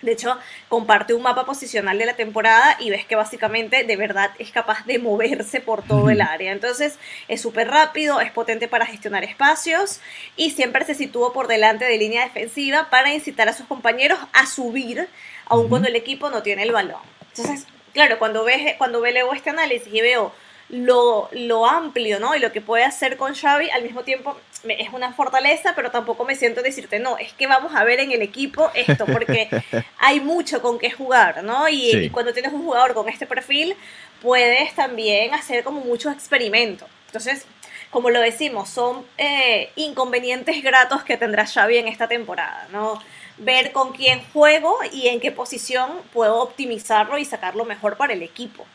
De 0.03 0.13
hecho, 0.13 0.39
comparte 0.69 1.15
un 1.15 1.23
mapa 1.23 1.45
posicional 1.45 1.99
de 1.99 2.07
la 2.07 2.15
temporada 2.15 2.77
y 2.81 2.91
ves 2.91 3.05
que 3.05 3.17
básicamente 3.17 3.85
de 3.85 3.97
verdad 3.97 4.31
es 4.39 4.51
capaz 4.51 4.85
de 4.87 4.99
moverse 4.99 5.61
por 5.61 5.83
todo 5.83 6.11
el 6.11 6.21
área. 6.21 6.53
Entonces 6.53 6.99
es 7.29 7.41
súper 7.41 7.69
rápido, 7.69 8.21
es 8.21 8.33
potente 8.33 8.69
para 8.69 8.87
gestionar 8.87 9.25
espacios 9.25 10.01
y 10.37 10.51
siempre 10.51 10.85
se 10.85 10.95
sitúa 10.95 11.33
por 11.33 11.49
delante 11.49 11.85
de 11.85 11.99
línea 11.99 12.25
defensiva 12.25 12.89
para 12.91 13.13
incitar 13.13 13.49
a 13.49 13.53
sus 13.53 13.67
compañeros 13.67 14.19
a 14.33 14.47
subir, 14.47 15.09
aun 15.47 15.69
cuando 15.69 15.89
el 15.89 15.97
equipo 15.97 16.31
no 16.31 16.43
tiene 16.43 16.63
el 16.63 16.73
balón. 16.73 17.01
Entonces, 17.29 17.67
claro, 17.93 18.19
cuando, 18.19 18.45
ves, 18.45 18.75
cuando 18.79 19.05
leo 19.05 19.33
este 19.35 19.51
análisis 19.51 19.93
y 19.93 20.01
veo 20.01 20.33
lo, 20.71 21.29
lo, 21.33 21.67
amplio, 21.67 22.21
¿no? 22.21 22.35
Y 22.35 22.39
lo 22.39 22.53
que 22.53 22.61
puede 22.61 22.85
hacer 22.85 23.17
con 23.17 23.35
Xavi, 23.35 23.71
al 23.71 23.83
mismo 23.83 24.03
tiempo 24.03 24.37
es 24.69 24.93
una 24.93 25.13
fortaleza, 25.13 25.73
pero 25.75 25.91
tampoco 25.91 26.25
me 26.25 26.37
siento 26.37 26.63
decirte, 26.63 27.01
no, 27.01 27.19
es 27.19 27.33
que 27.33 27.47
vamos 27.47 27.75
a 27.75 27.85
ver 27.85 28.01
en 28.01 28.13
el 28.13 28.23
equipo 28.23 28.71
esto, 28.75 29.07
porque 29.07 29.49
hay 29.99 30.21
mucho 30.21 30.63
con 30.63 30.79
qué 30.79 30.91
jugar, 30.91 31.43
¿no? 31.43 31.69
Y, 31.69 32.11
cuando 32.11 32.33
tienes 32.33 32.53
un 32.53 32.63
jugador 32.63 32.95
con 32.95 33.09
este 33.09 33.27
perfil, 33.27 33.75
puedes 34.23 34.75
también 34.75 35.35
hacer 35.35 35.65
como 35.65 35.81
muchos 35.81 36.13
experimentos. 36.13 36.89
Entonces, 37.07 37.47
como 37.91 38.11
lo 38.11 38.21
decimos, 38.21 38.69
son 38.69 39.05
eh, 39.19 39.71
inconvenientes 39.75 40.63
gratos 40.63 41.03
que 41.03 41.17
tendrá 41.17 41.47
Xavi 41.47 41.79
en 41.79 41.89
esta 41.89 42.07
temporada, 42.07 42.69
¿no? 42.71 43.03
Ver 43.39 43.73
con 43.73 43.93
quién 43.93 44.23
juego 44.33 44.79
y 44.93 45.09
en 45.09 45.19
qué 45.19 45.33
posición 45.33 45.91
puedo 46.13 46.41
optimizarlo 46.41 47.19
y 47.19 47.25
sacarlo 47.25 47.65
mejor 47.65 47.97
para 47.97 48.13
el 48.13 48.23
equipo. 48.23 48.67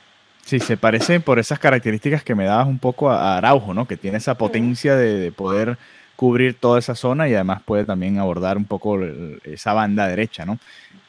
Sí, 0.45 0.59
se 0.59 0.77
parece 0.77 1.19
por 1.19 1.39
esas 1.39 1.57
características 1.57 2.23
que 2.23 2.35
me 2.35 2.45
dabas 2.45 2.67
un 2.67 2.77
poco 2.77 3.09
a 3.09 3.35
Araujo, 3.35 3.73
¿no? 3.73 3.87
Que 3.87 3.97
tiene 3.97 4.19
esa 4.19 4.35
potencia 4.35 4.95
de, 4.95 5.31
poder 5.31 5.79
cubrir 6.15 6.53
toda 6.53 6.77
esa 6.77 6.93
zona 6.93 7.27
y 7.27 7.33
además 7.33 7.63
puede 7.65 7.83
también 7.83 8.19
abordar 8.19 8.55
un 8.55 8.65
poco 8.65 8.99
esa 9.43 9.73
banda 9.73 10.07
derecha, 10.07 10.45
¿no? 10.45 10.59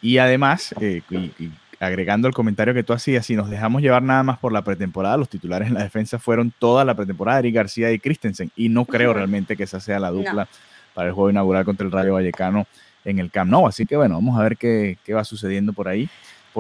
Y 0.01 0.17
además, 0.17 0.75
eh, 0.81 1.03
agregando 1.79 2.29
el 2.29 2.33
comentario 2.33 2.73
que 2.73 2.83
tú 2.83 2.95
hacías, 2.95 3.27
si 3.27 3.37
nos 3.37 3.51
dejamos 3.51 3.83
llevar 3.83 4.03
nada 4.03 4.23
más 4.23 4.39
por 4.39 4.53
la 4.53 4.63
pretemporada, 4.63 5.19
los 5.19 5.29
titulares 5.29 5.69
en 5.69 5.75
la 5.75 5.83
defensa 5.83 6.19
fueron 6.19 6.51
toda 6.59 6.87
la 6.87 6.95
pretemporada, 6.95 7.41
Eric 7.41 7.57
García 7.57 7.93
y 7.93 7.99
Christensen, 7.99 8.51
y 8.57 8.71
no 8.71 8.87
creo 8.87 9.13
realmente 9.13 9.55
que 9.55 9.65
esa 9.65 9.81
sea 9.81 10.01
la 10.01 10.11
dupla 10.11 10.49
para 10.95 11.09
el 11.09 11.15
juego 11.15 11.29
inaugural 11.29 11.67
contra 11.67 11.85
el 11.85 11.93
Rayo 11.93 12.15
Vallecano 12.15 12.67
en 13.05 13.19
el 13.19 13.31
Camp 13.31 13.51
Nou. 13.51 13.67
Así 13.67 13.85
que 13.85 13.99
bueno, 13.99 14.15
vamos 14.15 14.41
a 14.41 14.43
ver 14.43 14.57
qué, 14.57 14.97
qué 15.05 15.13
va 15.13 15.25
sucediendo 15.25 15.75
por 15.75 15.89
ahí 15.89 16.09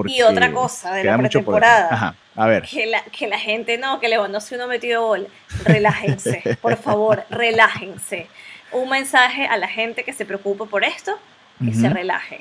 y 0.06 0.22
otra 0.22 0.52
cosa 0.52 0.94
de 0.94 1.04
la 1.04 1.18
pretemporada. 1.18 2.14
a 2.34 2.46
ver. 2.46 2.62
Que 2.62 2.86
la, 2.86 3.02
que 3.04 3.26
la 3.26 3.38
gente 3.38 3.78
no, 3.78 4.00
que 4.00 4.08
Lewandowski 4.08 4.56
no 4.56 4.66
metido 4.66 5.06
gol. 5.06 5.28
Relájense, 5.64 6.42
por 6.60 6.76
favor, 6.76 7.24
relájense. 7.30 8.26
Un 8.72 8.90
mensaje 8.90 9.46
a 9.46 9.56
la 9.56 9.68
gente 9.68 10.04
que 10.04 10.12
se 10.12 10.26
preocupe 10.26 10.64
por 10.64 10.84
esto, 10.84 11.18
que 11.64 11.72
se 11.72 11.88
relajen. 11.88 12.40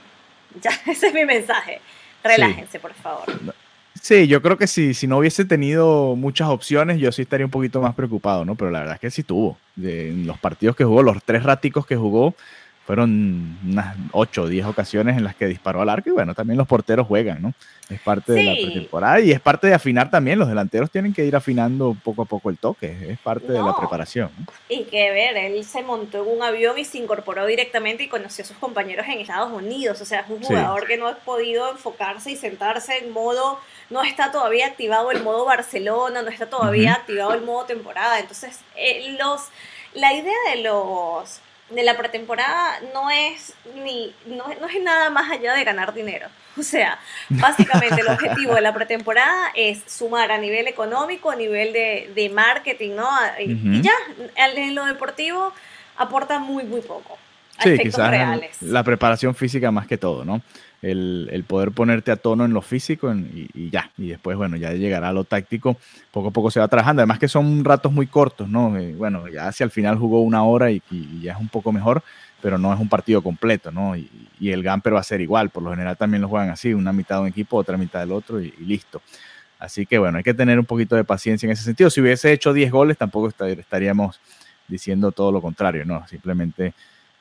Ya, 0.61 0.71
ese 0.91 1.07
es 1.07 1.13
mi 1.13 1.25
mensaje. 1.25 1.81
Relájense, 2.23 2.79
por 2.79 2.93
favor. 2.93 3.25
Sí, 4.01 4.27
yo 4.27 4.41
creo 4.41 4.57
que 4.57 4.67
si, 4.67 4.93
si 4.93 5.07
no 5.07 5.17
hubiese 5.17 5.45
tenido 5.45 6.15
muchas 6.15 6.49
opciones, 6.49 6.99
yo 6.99 7.11
sí 7.11 7.21
estaría 7.21 7.45
un 7.45 7.51
poquito 7.51 7.81
más 7.81 7.95
preocupado, 7.95 8.45
¿no? 8.45 8.55
Pero 8.55 8.69
la 8.69 8.79
verdad 8.79 8.95
es 8.95 9.01
que 9.01 9.11
sí 9.11 9.23
tuvo. 9.23 9.57
De, 9.75 10.09
en 10.09 10.27
los 10.27 10.37
partidos 10.37 10.75
que 10.75 10.83
jugó, 10.83 11.01
los 11.01 11.23
tres 11.23 11.43
raticos 11.43 11.85
que 11.85 11.95
jugó, 11.95 12.35
fueron 12.85 13.57
unas 13.65 13.95
8 14.11 14.43
o 14.43 14.47
10 14.47 14.67
ocasiones 14.67 15.17
en 15.17 15.23
las 15.23 15.35
que 15.35 15.47
disparó 15.47 15.81
al 15.81 15.89
arco 15.89 16.09
y 16.09 16.13
bueno, 16.13 16.35
también 16.35 16.57
los 16.57 16.67
porteros 16.67 17.07
juegan, 17.07 17.41
¿no? 17.41 17.53
Es 17.89 17.99
parte 17.99 18.33
de 18.33 18.43
la 18.43 18.53
pretemporada 18.53 19.19
y 19.19 19.31
es 19.31 19.39
parte 19.39 19.67
de 19.67 19.73
afinar 19.73 20.11
también, 20.11 20.37
los 20.37 20.47
delanteros 20.47 20.91
tienen 20.91 21.13
que 21.13 21.25
ir 21.25 21.35
afinando 21.35 21.95
poco 22.03 22.23
a 22.23 22.25
poco 22.25 22.51
el 22.51 22.57
toque, 22.57 22.95
es 23.09 23.19
parte 23.19 23.51
de 23.51 23.61
la 23.61 23.75
preparación. 23.75 24.29
Y 24.69 24.83
que 24.83 25.11
ver, 25.11 25.35
él 25.37 25.63
se 25.65 25.81
montó 25.81 26.23
en 26.23 26.37
un 26.37 26.43
avión 26.43 26.77
y 26.77 26.85
se 26.85 26.99
incorporó 26.99 27.45
directamente 27.47 28.03
y 28.03 28.07
conoció 28.07 28.43
a 28.43 28.47
sus 28.47 28.57
compañeros 28.57 29.05
en 29.07 29.19
Estados 29.19 29.51
Unidos, 29.51 29.99
o 30.01 30.05
sea, 30.05 30.21
es 30.21 30.29
un 30.29 30.41
jugador 30.41 30.85
que 30.85 30.97
no 30.97 31.07
ha 31.07 31.15
podido 31.15 31.71
enfocarse 31.71 32.31
y 32.31 32.35
sentarse 32.35 32.99
en 32.99 33.11
modo, 33.11 33.59
no 33.89 34.03
está 34.03 34.31
todavía 34.31 34.67
activado 34.67 35.11
el 35.11 35.23
modo 35.23 35.45
Barcelona, 35.45 36.21
no 36.21 36.29
está 36.29 36.47
todavía 36.47 36.93
activado 36.93 37.33
el 37.33 37.41
modo 37.41 37.65
temporada, 37.65 38.19
entonces 38.19 38.59
eh, 38.75 39.15
los, 39.19 39.41
la 39.93 40.13
idea 40.13 40.37
de 40.53 40.63
los 40.63 41.41
de 41.69 41.83
la 41.83 41.97
pretemporada 41.97 42.79
no 42.93 43.09
es 43.09 43.53
ni 43.83 44.13
no, 44.27 44.45
no, 44.61 44.67
es 44.67 44.81
nada 44.83 45.09
más 45.09 45.31
allá 45.31 45.53
de 45.53 45.63
ganar 45.63 45.93
dinero. 45.93 46.27
O 46.57 46.63
sea, 46.63 46.97
básicamente 47.27 47.99
el 47.99 48.07
objetivo 48.07 48.55
de 48.55 48.61
la 48.61 48.73
pretemporada 48.73 49.51
es 49.55 49.81
sumar 49.87 50.31
a 50.31 50.37
nivel 50.37 50.69
económico, 50.69 51.29
a 51.29 51.35
nivel 51.35 51.73
de, 51.73 52.09
de 52.15 52.29
marketing, 52.29 52.91
¿no? 52.95 53.09
Y, 53.37 53.81
ya, 53.81 53.91
en 54.37 54.73
lo 54.73 54.85
deportivo 54.85 55.51
aporta 55.97 56.39
muy, 56.39 56.63
muy 56.63 56.79
poco. 56.79 57.17
sí, 57.61 57.77
quizás 57.77 58.39
la 58.61 58.83
preparación 58.85 59.35
física 59.35 59.69
más 59.71 59.85
que 59.85 59.97
todo, 59.97 60.23
¿no? 60.23 60.41
El, 60.81 61.43
poder 61.47 61.71
ponerte 61.71 62.11
a 62.11 62.15
tono 62.15 62.45
en 62.45 62.53
lo 62.53 62.61
físico 62.61 63.13
y, 63.13 63.69
ya, 63.69 63.91
y 63.97 64.09
después, 64.09 64.37
bueno, 64.37 64.57
ya 64.57 64.71
llegará 64.73 65.09
a 65.09 65.13
lo 65.13 65.23
táctico, 65.23 65.77
poco 66.11 66.29
a 66.29 66.31
poco 66.31 66.51
se 66.51 66.59
va 66.59 66.67
trabajando, 66.67 67.01
además 67.01 67.19
que 67.19 67.27
son 67.27 67.63
ratos 67.63 67.91
muy 67.91 68.07
cortos, 68.07 68.47
¿no? 68.49 68.77
Eh, 68.77 68.93
bueno, 68.95 69.27
ya 69.27 69.47
hacia 69.47 69.63
el 69.63 69.71
final 69.71 69.97
jugó 69.97 70.21
una 70.21 70.43
hora 70.43 70.71
y, 70.71 70.81
ya 71.21 71.33
es 71.33 71.39
un 71.39 71.49
poco 71.49 71.71
mejor, 71.71 72.03
pero 72.41 72.57
no 72.57 72.73
es 72.73 72.79
un 72.79 72.89
partido 72.89 73.21
completo, 73.21 73.71
¿no? 73.71 73.95
Y, 73.95 74.09
el 74.41 74.61
Gamper 74.61 74.93
va 74.95 74.99
a 74.99 75.03
ser 75.03 75.21
igual, 75.21 75.49
por 75.49 75.63
lo 75.63 75.71
general 75.71 75.97
también 75.97 76.21
lo 76.21 76.29
juegan 76.29 76.49
así, 76.49 76.73
una 76.73 76.93
mitad 76.93 77.15
de 77.15 77.21
un 77.21 77.27
equipo, 77.27 77.57
otra 77.57 77.77
mitad 77.77 77.99
del 78.01 78.11
otro 78.11 78.41
y, 78.41 78.51
listo. 78.59 79.01
Así 79.57 79.85
que 79.85 79.97
bueno, 79.97 80.17
hay 80.17 80.23
que 80.23 80.33
tener 80.33 80.59
un 80.59 80.65
poquito 80.65 80.95
de 80.95 81.03
paciencia 81.05 81.47
en 81.47 81.53
ese 81.53 81.63
sentido. 81.63 81.89
Si 81.89 82.01
hubiese 82.01 82.31
hecho 82.31 82.53
10 82.53 82.71
goles, 82.71 82.97
tampoco 82.97 83.29
estaríamos 83.29 84.19
diciendo 84.67 85.11
todo 85.11 85.31
lo 85.31 85.41
contrario, 85.41 85.85
¿no? 85.85 86.05
Simplemente 86.07 86.73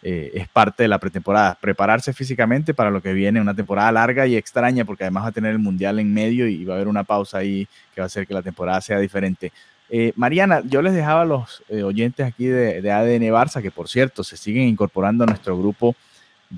eh, 0.06 0.30
es 0.34 0.48
parte 0.48 0.82
de 0.82 0.88
la 0.88 0.98
pretemporada. 0.98 1.56
Prepararse 1.58 2.12
físicamente 2.12 2.74
para 2.74 2.90
lo 2.90 3.00
que 3.00 3.14
viene, 3.14 3.40
una 3.40 3.54
temporada 3.54 3.90
larga 3.90 4.26
y 4.26 4.36
extraña, 4.36 4.84
porque 4.84 5.04
además 5.04 5.24
va 5.24 5.28
a 5.28 5.32
tener 5.32 5.52
el 5.52 5.58
Mundial 5.58 5.98
en 5.98 6.12
medio 6.12 6.46
y 6.46 6.62
va 6.66 6.74
a 6.74 6.76
haber 6.76 6.88
una 6.88 7.04
pausa 7.04 7.38
ahí 7.38 7.66
que 7.94 8.02
va 8.02 8.04
a 8.04 8.06
hacer 8.06 8.26
que 8.26 8.34
la 8.34 8.42
temporada 8.42 8.82
sea 8.82 8.98
diferente. 8.98 9.50
Eh, 9.88 10.12
Mariana, 10.14 10.62
yo 10.66 10.82
les 10.82 10.92
dejaba 10.92 11.22
a 11.22 11.24
los 11.24 11.62
eh, 11.70 11.82
oyentes 11.82 12.26
aquí 12.26 12.44
de, 12.44 12.82
de, 12.82 12.92
ADN 12.92 13.22
Barça, 13.32 13.62
que 13.62 13.70
por 13.70 13.88
cierto 13.88 14.22
se 14.22 14.36
siguen 14.36 14.68
incorporando 14.68 15.24
a 15.24 15.26
nuestro 15.26 15.58
grupo 15.58 15.96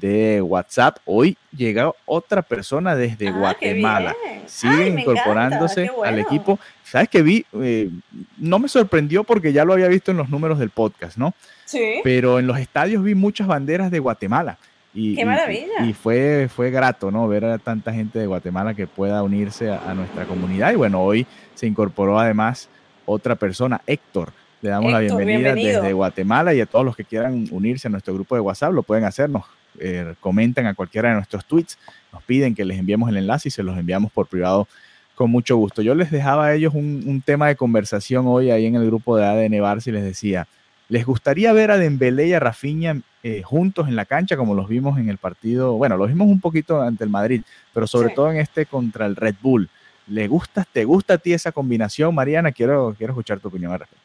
de 0.01 0.41
WhatsApp. 0.43 0.99
Hoy 1.05 1.37
llega 1.57 1.93
otra 2.05 2.43
persona 2.43 2.95
desde 2.95 3.29
ah, 3.29 3.33
Guatemala. 3.33 4.17
Sigue 4.47 4.89
incorporándose 4.89 5.91
al 6.05 6.19
equipo. 6.19 6.59
¿Sabes 6.85 7.09
qué 7.09 7.23
vi? 7.23 7.45
Eh, 7.61 7.91
no 8.39 8.59
me 8.59 8.69
sorprendió 8.69 9.25
porque 9.25 9.53
ya 9.53 9.65
lo 9.65 9.73
había 9.73 9.89
visto 9.89 10.11
en 10.11 10.17
los 10.17 10.29
números 10.29 10.59
del 10.59 10.71
podcast, 10.71 11.17
¿no? 11.17 11.35
Sí. 11.65 12.01
Pero 12.05 12.39
en 12.39 12.47
los 12.47 12.59
estadios 12.59 13.03
vi 13.03 13.15
muchas 13.15 13.47
banderas 13.47 13.91
de 13.91 13.99
Guatemala. 13.99 14.59
Y, 14.95 15.15
¡Qué 15.15 15.27
maravilla! 15.27 15.85
Y, 15.85 15.93
fue, 15.93 16.49
fue 16.55 16.71
grato, 16.71 17.11
¿no? 17.11 17.29
Ver 17.29 17.45
a 17.45 17.59
tanta 17.59 17.93
gente 17.93 18.19
de 18.19 18.27
Guatemala 18.27 18.73
que 18.73 18.87
pueda 18.87 19.23
unirse 19.23 19.71
a, 19.71 19.93
nuestra 19.95 20.25
comunidad. 20.25 20.73
Y 20.73 20.77
bueno, 20.77 21.03
hoy 21.03 21.27
se 21.55 21.67
incorporó 21.67 22.19
además 22.19 22.69
otra 23.05 23.35
persona, 23.35 23.83
Héctor. 23.87 24.33
Le 24.63 24.71
damos 24.71 24.91
la 24.91 25.01
bienvenida 25.01 25.55
desde 25.55 25.93
Guatemala 25.93 26.55
y 26.55 26.61
a 26.63 26.67
todos 26.67 26.85
los 26.85 26.97
que 26.97 27.05
quieran 27.05 27.47
unirse 27.51 27.89
a 27.89 27.91
nuestro 27.91 28.15
grupo 28.15 28.37
de 28.37 28.41
WhatsApp 28.41 28.73
lo 28.73 28.83
pueden 28.83 29.05
hacernos 29.05 29.45
eh, 29.81 30.15
comentan 30.21 30.67
a 30.67 30.75
cualquiera 30.75 31.11
de 31.11 31.17
nuestros 31.17 31.45
tweets, 31.45 31.79
nos 32.13 32.23
piden 32.23 32.55
que 32.55 32.65
les 32.65 32.79
enviemos 32.79 33.09
el 33.09 33.17
enlace 33.17 33.49
y 33.49 33.51
se 33.51 33.63
los 33.63 33.77
enviamos 33.79 34.11
por 34.13 34.27
privado 34.27 34.67
con 35.15 35.31
mucho 35.31 35.57
gusto. 35.57 35.83
Yo 35.83 35.95
les 35.95 36.11
dejaba 36.11 36.47
a 36.47 36.55
ellos 36.55 36.75
un, 36.75 37.23
tema 37.25 37.49
de 37.49 37.57
conversación 37.57 38.27
hoy 38.27 38.51
ahí 38.51 38.67
en 38.67 38.77
el 38.77 38.87
grupo 38.87 39.17
de 39.17 39.25
ADN 39.25 39.55
Barça 39.55 39.89
y 39.89 39.93
les 39.93 40.05
decía, 40.05 40.47
¿les 40.89 41.05
gustaría 41.05 41.53
ver 41.53 41.71
a 41.71 41.79
Dembélé 41.79 42.29
y 42.29 42.33
a 42.35 42.41
Rafinha 42.41 43.01
eh, 43.23 43.43
juntos 43.43 43.89
en 43.89 43.97
la 43.97 44.05
cancha 44.05 44.37
como 44.37 44.55
los 44.55 44.69
vimos 44.69 44.99
en 44.99 45.09
el 45.09 45.17
partido? 45.17 45.73
Bueno, 45.73 45.97
los 45.97 46.09
vimos 46.09 46.29
un 46.29 46.41
poquito 46.41 46.83
ante 46.83 47.03
el 47.03 47.11
Madrid, 47.11 47.43
pero 47.73 47.87
sobre 47.87 48.11
todo 48.11 48.31
en 48.31 48.37
este 48.37 48.67
contra 48.67 49.07
el 49.07 49.17
Red 49.17 49.37
Bull. 49.41 49.69
¿Le 50.09 50.29
gusta, 50.29 50.65
te 50.71 50.85
gusta 50.85 51.15
a 51.15 51.19
ti 51.19 51.33
esa 51.33 51.51
combinación, 51.51 52.15
Mariana? 52.15 52.53
Quiero, 52.53 52.95
quiero 52.97 53.13
escuchar 53.13 53.41
tu 53.41 53.49
opinión 53.49 53.73
al 53.73 53.81
respecto. 53.81 54.05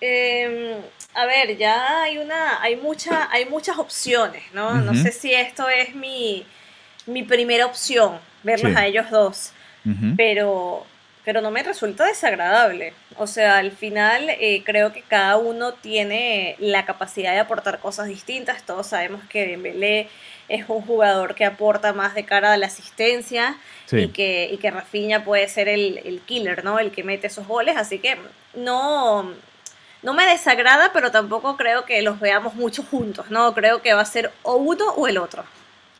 Eh, 0.00 0.80
a 1.14 1.26
ver, 1.26 1.56
ya 1.56 2.02
hay 2.02 2.18
una, 2.18 2.62
hay 2.62 2.76
mucha, 2.76 3.28
hay 3.32 3.46
muchas 3.46 3.78
opciones, 3.78 4.42
¿no? 4.52 4.74
No 4.74 4.94
sé 4.94 5.10
si 5.10 5.32
esto 5.32 5.68
es 5.68 5.94
mi, 5.94 6.46
mi 7.06 7.22
primera 7.22 7.66
opción, 7.66 8.18
verlos 8.42 8.76
a 8.76 8.86
ellos 8.86 9.10
dos, 9.10 9.52
pero, 10.16 10.86
pero 11.24 11.40
no 11.40 11.50
me 11.50 11.62
resulta 11.62 12.04
desagradable. 12.04 12.92
O 13.16 13.26
sea, 13.26 13.56
al 13.56 13.72
final 13.72 14.28
eh, 14.28 14.62
creo 14.64 14.92
que 14.92 15.02
cada 15.02 15.38
uno 15.38 15.72
tiene 15.72 16.56
la 16.58 16.84
capacidad 16.84 17.32
de 17.32 17.40
aportar 17.40 17.80
cosas 17.80 18.06
distintas. 18.06 18.62
Todos 18.64 18.88
sabemos 18.88 19.22
que 19.28 19.46
Dembélé 19.46 20.08
es 20.48 20.66
un 20.68 20.82
jugador 20.82 21.34
que 21.34 21.44
aporta 21.44 21.92
más 21.92 22.14
de 22.14 22.24
cara 22.24 22.52
a 22.52 22.56
la 22.56 22.66
asistencia 22.66 23.56
y, 23.90 24.08
que, 24.08 24.50
y 24.52 24.58
que 24.58 24.70
Rafinha 24.70 25.24
puede 25.24 25.48
ser 25.48 25.68
el, 25.68 25.98
el 26.04 26.20
killer, 26.20 26.64
¿no? 26.64 26.78
El 26.78 26.90
que 26.90 27.02
mete 27.02 27.26
esos 27.26 27.46
goles. 27.48 27.76
Así 27.76 27.98
que 27.98 28.16
no, 28.54 29.34
no 30.02 30.14
me 30.14 30.24
desagrada, 30.26 30.90
pero 30.92 31.10
tampoco 31.10 31.56
creo 31.56 31.84
que 31.84 32.02
los 32.02 32.20
veamos 32.20 32.54
mucho 32.54 32.82
juntos, 32.82 33.30
¿no? 33.30 33.52
Creo 33.54 33.82
que 33.82 33.94
va 33.94 34.02
a 34.02 34.04
ser 34.04 34.30
o 34.42 34.56
uno 34.56 34.84
o 34.96 35.08
el 35.08 35.18
otro. 35.18 35.44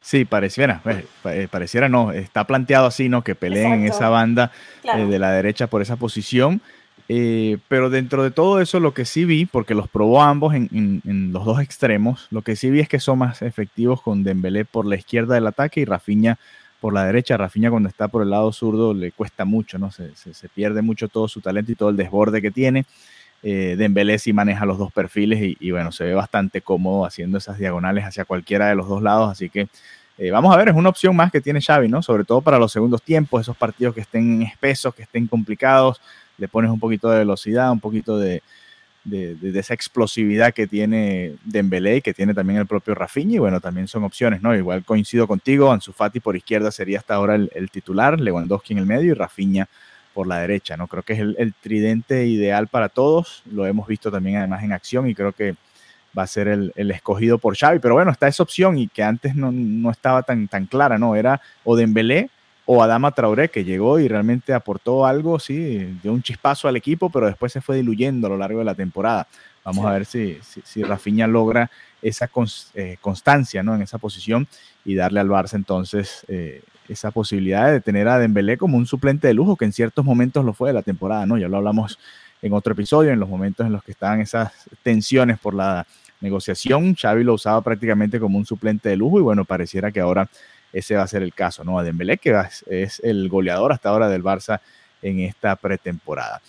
Sí, 0.01 0.25
pareciera, 0.25 0.81
eh, 0.87 1.05
eh, 1.25 1.49
pareciera 1.51 1.89
no, 1.89 2.13
está 2.13 2.45
planteado 2.45 2.87
así, 2.87 3.09
¿no? 3.09 3.23
Que 3.23 3.35
peleen 3.35 3.73
en 3.73 3.87
esa 3.87 4.09
banda 4.09 4.53
eh, 4.85 5.05
de 5.05 5.19
la 5.19 5.33
derecha 5.33 5.67
por 5.67 5.83
esa 5.83 5.97
posición. 5.97 6.61
pero 7.07 7.91
dentro 7.91 8.23
de 8.23 8.31
todo 8.31 8.61
eso, 8.61 8.81
lo 8.81 8.95
que 8.95 9.05
sí 9.05 9.25
vi, 9.25 9.45
porque 9.45 9.75
los 9.75 9.89
probó 9.89 10.23
ambos 10.23 10.55
en, 10.55 11.03
los 11.33 11.45
dos 11.45 11.61
extremos, 11.61 12.29
lo 12.31 12.43
que 12.43 12.55
sí 12.55 12.71
vi 12.71 12.81
es 12.81 12.89
que 12.89 13.01
son 13.01 13.19
más 13.19 13.43
efectivos 13.43 14.01
con 14.01 14.23
Dembélé 14.23 14.65
por 14.65 14.87
la 14.87 14.97
izquierda 14.97 15.35
del 15.35 15.47
ataque 15.47 15.81
y 15.81 15.85
Rafinha 15.85 16.39
por 16.81 16.95
la 16.95 17.05
derecha. 17.05 17.37
Rafinha 17.37 17.71
cuando 17.71 17.89
está 17.89 18.09
por 18.09 18.23
el 18.23 18.31
lado 18.31 18.53
zurdo 18.53 18.95
le 18.95 19.11
cuesta 19.11 19.45
mucho, 19.45 19.79
¿no? 19.79 19.91
Se, 19.91 20.15
se 20.15 20.49
pierde 20.49 20.81
mucho 20.81 21.09
todo 21.09 21.27
su 21.29 21.41
talento 21.41 21.73
y 21.73 21.75
todo 21.75 21.91
el 21.91 21.97
desborde 21.97 22.41
que 22.41 22.53
tiene 22.53 22.87
eh, 23.43 23.77
Dembélé 23.79 24.19
sí 24.19 24.33
maneja 24.33 24.67
los 24.67 24.79
dos 24.79 24.93
perfiles 24.93 25.57
y, 25.61 25.71
bueno, 25.71 25.93
se 25.93 26.05
ve 26.05 26.15
bastante 26.15 26.61
cómodo 26.61 27.05
haciendo 27.05 27.39
esas 27.39 27.59
diagonales 27.59 28.05
hacia 28.05 28.25
cualquiera 28.25 28.69
de 28.69 28.75
los 28.75 28.89
dos 28.89 29.03
lados, 29.03 29.31
así 29.31 29.49
que 29.49 29.69
eh, 30.19 30.33
vamos 30.33 30.53
a 30.53 30.57
ver, 30.57 30.69
es 30.69 30.75
una 30.75 30.89
opción 30.89 31.15
más 31.15 31.31
que 31.31 31.41
tiene 31.41 31.61
Xavi, 31.61 31.89
¿no? 31.89 32.03
Sobre 32.03 32.25
todo 32.25 32.41
para 32.41 32.59
los 32.59 32.73
segundos 32.73 33.03
tiempos, 33.03 33.43
esos 33.43 33.57
partidos 33.57 33.95
que 33.95 34.01
estén 34.01 34.43
espesos, 34.43 34.93
que 34.93 35.05
estén 35.05 35.29
complicados, 35.29 36.01
le 36.39 36.49
pones 36.49 36.71
un 36.71 36.81
poquito 36.81 37.09
de 37.11 37.19
velocidad, 37.19 37.71
un 37.71 37.81
poquito 37.81 38.19
de, 38.19 38.43
esa 39.55 39.73
explosividad 39.75 40.53
que 40.53 40.67
tiene 40.67 41.37
Dembélé 41.45 41.97
y 41.97 42.03
que 42.03 42.13
tiene 42.13 42.35
también 42.35 42.59
el 42.59 42.67
propio 42.67 42.95
Rafinha 42.95 43.37
y 43.37 43.39
bueno, 43.39 43.61
también 43.61 43.87
son 43.87 44.05
opciones, 44.05 44.43
¿no? 44.43 44.55
Igual 44.55 44.85
coincido 44.85 45.29
contigo, 45.29 45.71
Ansu 45.71 45.93
Fati 45.93 46.19
por 46.21 46.37
izquierda 46.37 46.73
sería 46.73 46.99
hasta 46.99 47.15
ahora 47.15 47.37
el, 47.37 47.51
el 47.55 47.71
titular, 47.71 48.21
Lewandowski 48.21 48.73
en 48.73 48.81
el 48.81 48.87
medio 48.87 49.13
y 49.13 49.15
Rafinha 49.15 49.69
por 50.19 50.27
la 50.27 50.41
derecha, 50.41 50.77
¿no? 50.77 50.89
Creo 50.89 51.05
que 51.05 51.13
es 51.13 51.21
el, 51.21 51.55
tridente 51.63 52.27
ideal 52.27 52.67
para 52.67 52.89
todos, 52.89 53.45
lo 53.53 53.67
hemos 53.67 53.87
visto 53.87 54.11
también 54.11 54.39
además 54.39 54.65
en 54.65 54.73
acción 54.73 55.09
y 55.09 55.15
creo 55.15 55.31
que 55.31 55.55
va 56.19 56.25
a 56.25 56.27
ser 56.27 56.49
el, 56.49 56.73
escogido 56.91 57.39
por 57.39 57.57
Xavi, 57.57 57.79
pero 57.79 57.95
bueno, 57.95 58.11
está 58.11 58.27
esa 58.27 58.43
opción 58.43 58.79
y 58.79 58.89
que 58.89 59.05
antes 59.05 59.37
no, 59.37 59.89
estaba 59.93 60.25
tan, 60.25 60.49
tan 60.49 60.67
clara, 60.67 60.99
¿no? 60.99 61.15
Era 61.15 61.41
o 61.63 61.77
Dembélé 61.77 62.31
o 62.67 62.83
Adama 62.83 63.13
Traoré, 63.13 63.49
que 63.49 63.63
llegó 63.63 64.01
y 64.01 64.09
realmente 64.09 64.53
aportó 64.53 65.07
algo, 65.07 65.39
sí, 65.39 65.97
dio 66.03 66.13
un 66.13 66.21
chispazo 66.25 66.67
al 66.67 66.75
equipo, 66.75 67.11
pero 67.11 67.27
después 67.27 67.53
se 67.53 67.61
fue 67.61 67.77
diluyendo 67.77 68.27
a 68.27 68.31
lo 68.31 68.39
largo 68.39 68.59
de 68.59 68.65
la 68.65 68.75
temporada. 68.75 69.29
Vamos 69.65 69.87
a 69.87 69.93
ver 69.93 70.05
si, 70.05 70.37
si, 70.43 70.83
Rafinha 70.83 71.29
logra 71.29 71.71
esa 72.03 72.29
eh, 72.75 72.97
constancia 73.01 73.63
¿no? 73.63 73.77
en 73.77 73.83
esa 73.83 73.99
posición 73.99 74.49
y 74.85 74.97
darle 74.97 75.21
al 75.21 75.29
Barça 75.29 75.55
entonces 75.55 76.25
eh, 76.27 76.65
esa 76.89 77.11
posibilidad 77.11 77.71
de 77.71 77.81
tener 77.81 78.09
a 78.09 78.19
Dembélé 78.19 78.57
como 78.57 78.77
un 78.77 78.87
suplente 78.87 79.29
de 79.29 79.35
lujo, 79.35 79.57
que 79.57 79.65
en 79.65 79.73
ciertos 79.73 80.05
momentos 80.05 80.45
lo 80.45 80.53
fue 80.53 80.71
de 80.71 80.75
la 80.75 80.83
temporada, 80.83 81.27
¿no? 81.27 81.39
Ya 81.39 81.49
lo 81.49 81.59
hablamos 81.59 81.99
en 82.43 82.53
otro 82.53 82.73
episodio, 82.73 83.13
en 83.13 83.21
los 83.21 83.29
momentos 83.29 83.67
en 83.67 83.73
los 83.73 83.83
que 83.83 83.93
estaban 83.93 84.21
esas 84.21 84.53
tensiones 84.83 85.39
por 85.39 85.55
la 85.55 85.87
negociación, 86.21 86.95
Xavi 86.95 87.25
lo 87.25 87.35
usaba 87.35 87.61
prácticamente 87.63 88.19
como 88.19 88.39
un 88.39 88.47
suplente 88.47 88.89
de 88.89 88.97
lujo 88.97 89.19
y 89.19 89.23
bueno, 89.23 89.45
pareciera 89.45 89.93
que 89.93 90.01
ahora 90.01 90.29
ese 90.73 90.97
va 90.97 91.03
a 91.03 91.07
ser 91.07 91.23
el 91.23 91.33
caso, 91.33 91.65
¿no? 91.65 91.79
A 91.79 91.85
Dembélé, 91.85 92.19
que 92.19 92.35
es 92.69 93.01
el 93.05 93.29
goleador 93.29 93.73
hasta 93.73 93.89
ahora 93.89 94.09
del 94.09 94.23
Barça 94.23 94.61
en 95.03 95.21
esta 95.21 95.57
pretemporada. 95.57 96.41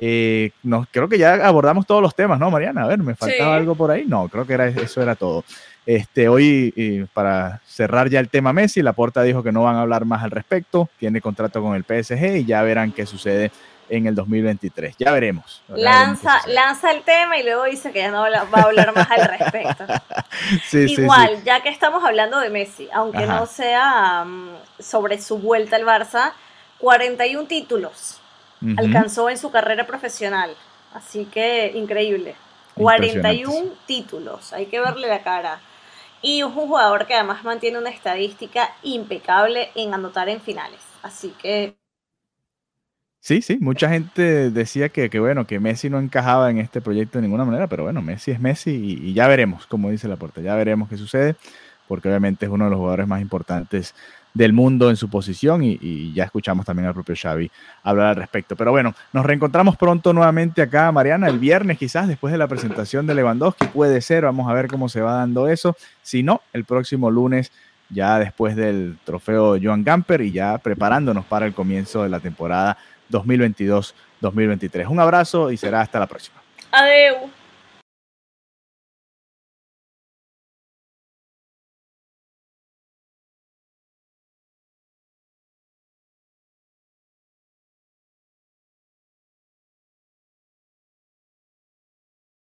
Eh, 0.00 0.52
creo 0.90 1.08
que 1.08 1.18
ya 1.18 1.34
abordamos 1.46 1.86
todos 1.86 2.00
los 2.00 2.14
temas, 2.14 2.38
¿no, 2.38 2.50
Mariana? 2.50 2.84
A 2.84 2.86
ver, 2.86 2.98
¿me 2.98 3.14
faltaba 3.14 3.56
algo 3.56 3.74
por 3.74 3.90
ahí? 3.90 4.04
No, 4.06 4.28
creo 4.28 4.46
que 4.46 4.54
era, 4.54 4.66
eso 4.68 5.02
era 5.02 5.16
todo. 5.16 5.44
Este, 5.84 6.28
hoy, 6.28 7.08
para 7.14 7.60
cerrar 7.66 8.08
ya 8.08 8.20
el 8.20 8.28
tema 8.28 8.52
Messi, 8.52 8.82
la 8.82 8.92
Porta 8.92 9.22
dijo 9.22 9.42
que 9.42 9.52
no 9.52 9.62
van 9.62 9.76
a 9.76 9.80
hablar 9.80 10.04
más 10.04 10.22
al 10.22 10.30
respecto, 10.30 10.88
tiene 10.98 11.20
contrato 11.20 11.62
con 11.62 11.74
el 11.74 11.84
PSG 11.84 12.36
y 12.36 12.44
ya 12.44 12.62
verán 12.62 12.92
qué 12.92 13.06
sucede 13.06 13.50
en 13.88 14.06
el 14.06 14.14
2023. 14.14 14.96
Ya 14.98 15.12
veremos. 15.12 15.62
lanza, 15.68 16.40
lanza 16.46 16.92
el 16.92 17.02
tema 17.02 17.38
y 17.38 17.42
luego 17.42 17.64
dice 17.64 17.90
que 17.90 18.00
ya 18.00 18.10
no 18.10 18.20
va 18.20 18.60
a 18.60 18.62
hablar 18.62 18.94
más 18.94 19.10
al 19.10 19.26
respecto. 19.26 19.84
Igual, 20.72 21.42
ya 21.44 21.62
que 21.62 21.70
estamos 21.70 22.04
hablando 22.04 22.38
de 22.38 22.50
Messi, 22.50 22.88
aunque 22.92 23.26
no 23.26 23.46
sea 23.46 24.24
mm, 24.24 24.50
sobre 24.78 25.20
su 25.20 25.38
vuelta 25.38 25.76
al 25.76 25.84
Barça, 25.84 26.32
41 26.78 27.48
títulos 27.48 28.20
alcanzó 28.76 29.30
en 29.30 29.38
su 29.38 29.50
carrera 29.50 29.86
profesional. 29.86 30.54
Así 30.94 31.24
que 31.26 31.72
increíble. 31.74 32.34
41 32.74 33.72
títulos, 33.86 34.52
hay 34.52 34.66
que 34.66 34.80
verle 34.80 35.08
la 35.08 35.22
cara. 35.22 35.60
Y 36.22 36.40
es 36.40 36.44
un 36.44 36.52
jugador 36.52 37.06
que 37.06 37.14
además 37.14 37.44
mantiene 37.44 37.78
una 37.78 37.90
estadística 37.90 38.70
impecable 38.82 39.70
en 39.74 39.94
anotar 39.94 40.28
en 40.28 40.40
finales. 40.40 40.80
Así 41.02 41.34
que 41.40 41.76
Sí, 43.20 43.42
sí, 43.42 43.58
mucha 43.60 43.90
gente 43.90 44.50
decía 44.50 44.88
que, 44.88 45.10
que, 45.10 45.18
bueno, 45.18 45.46
que 45.46 45.60
Messi 45.60 45.90
no 45.90 45.98
encajaba 45.98 46.50
en 46.50 46.58
este 46.58 46.80
proyecto 46.80 47.18
de 47.18 47.22
ninguna 47.22 47.44
manera, 47.44 47.66
pero 47.66 47.82
bueno, 47.82 48.00
Messi 48.00 48.30
es 48.30 48.40
Messi 48.40 48.70
y, 48.70 49.12
ya 49.12 49.26
veremos, 49.28 49.66
como 49.66 49.90
dice 49.90 50.08
la 50.08 50.16
puerta, 50.16 50.40
ya 50.40 50.54
veremos 50.54 50.88
qué 50.88 50.96
sucede, 50.96 51.36
porque 51.88 52.08
obviamente 52.08 52.46
es 52.46 52.52
uno 52.52 52.64
de 52.64 52.70
los 52.70 52.78
jugadores 52.78 53.08
más 53.08 53.20
importantes 53.20 53.94
del 54.38 54.52
mundo 54.52 54.88
en 54.88 54.96
su 54.96 55.10
posición 55.10 55.64
y, 55.64 56.12
ya 56.14 56.22
escuchamos 56.22 56.64
también 56.64 56.86
al 56.86 56.94
propio 56.94 57.16
Xavi 57.20 57.50
hablar 57.82 58.06
al 58.10 58.16
respecto. 58.16 58.54
Pero 58.54 58.70
bueno, 58.70 58.94
nos 59.12 59.26
reencontramos 59.26 59.76
pronto 59.76 60.12
nuevamente 60.12 60.62
acá, 60.62 60.92
Mariana, 60.92 61.26
el 61.26 61.40
viernes 61.40 61.76
quizás 61.76 62.06
después 62.06 62.30
de 62.30 62.38
la 62.38 62.46
presentación 62.46 63.04
de 63.08 63.16
Lewandowski, 63.16 63.66
puede 63.66 64.00
ser, 64.00 64.22
vamos 64.22 64.48
a 64.48 64.54
ver 64.54 64.68
cómo 64.68 64.88
se 64.88 65.00
va 65.00 65.14
dando 65.14 65.48
eso, 65.48 65.76
si 66.02 66.22
no, 66.22 66.40
el 66.52 66.64
próximo 66.64 67.10
lunes 67.10 67.50
ya 67.90 68.20
después 68.20 68.54
del 68.54 68.96
trofeo 69.04 69.58
Joan 69.60 69.82
Gamper 69.82 70.20
y 70.20 70.30
ya 70.30 70.58
preparándonos 70.58 71.24
para 71.24 71.44
el 71.44 71.52
comienzo 71.52 72.04
de 72.04 72.08
la 72.08 72.20
temporada 72.20 72.78
2022-2023. 73.10 74.86
Un 74.88 75.00
abrazo 75.00 75.50
y 75.50 75.56
será 75.56 75.80
hasta 75.80 75.98
la 75.98 76.06
próxima. 76.06 76.36
Adeu. 76.70 77.37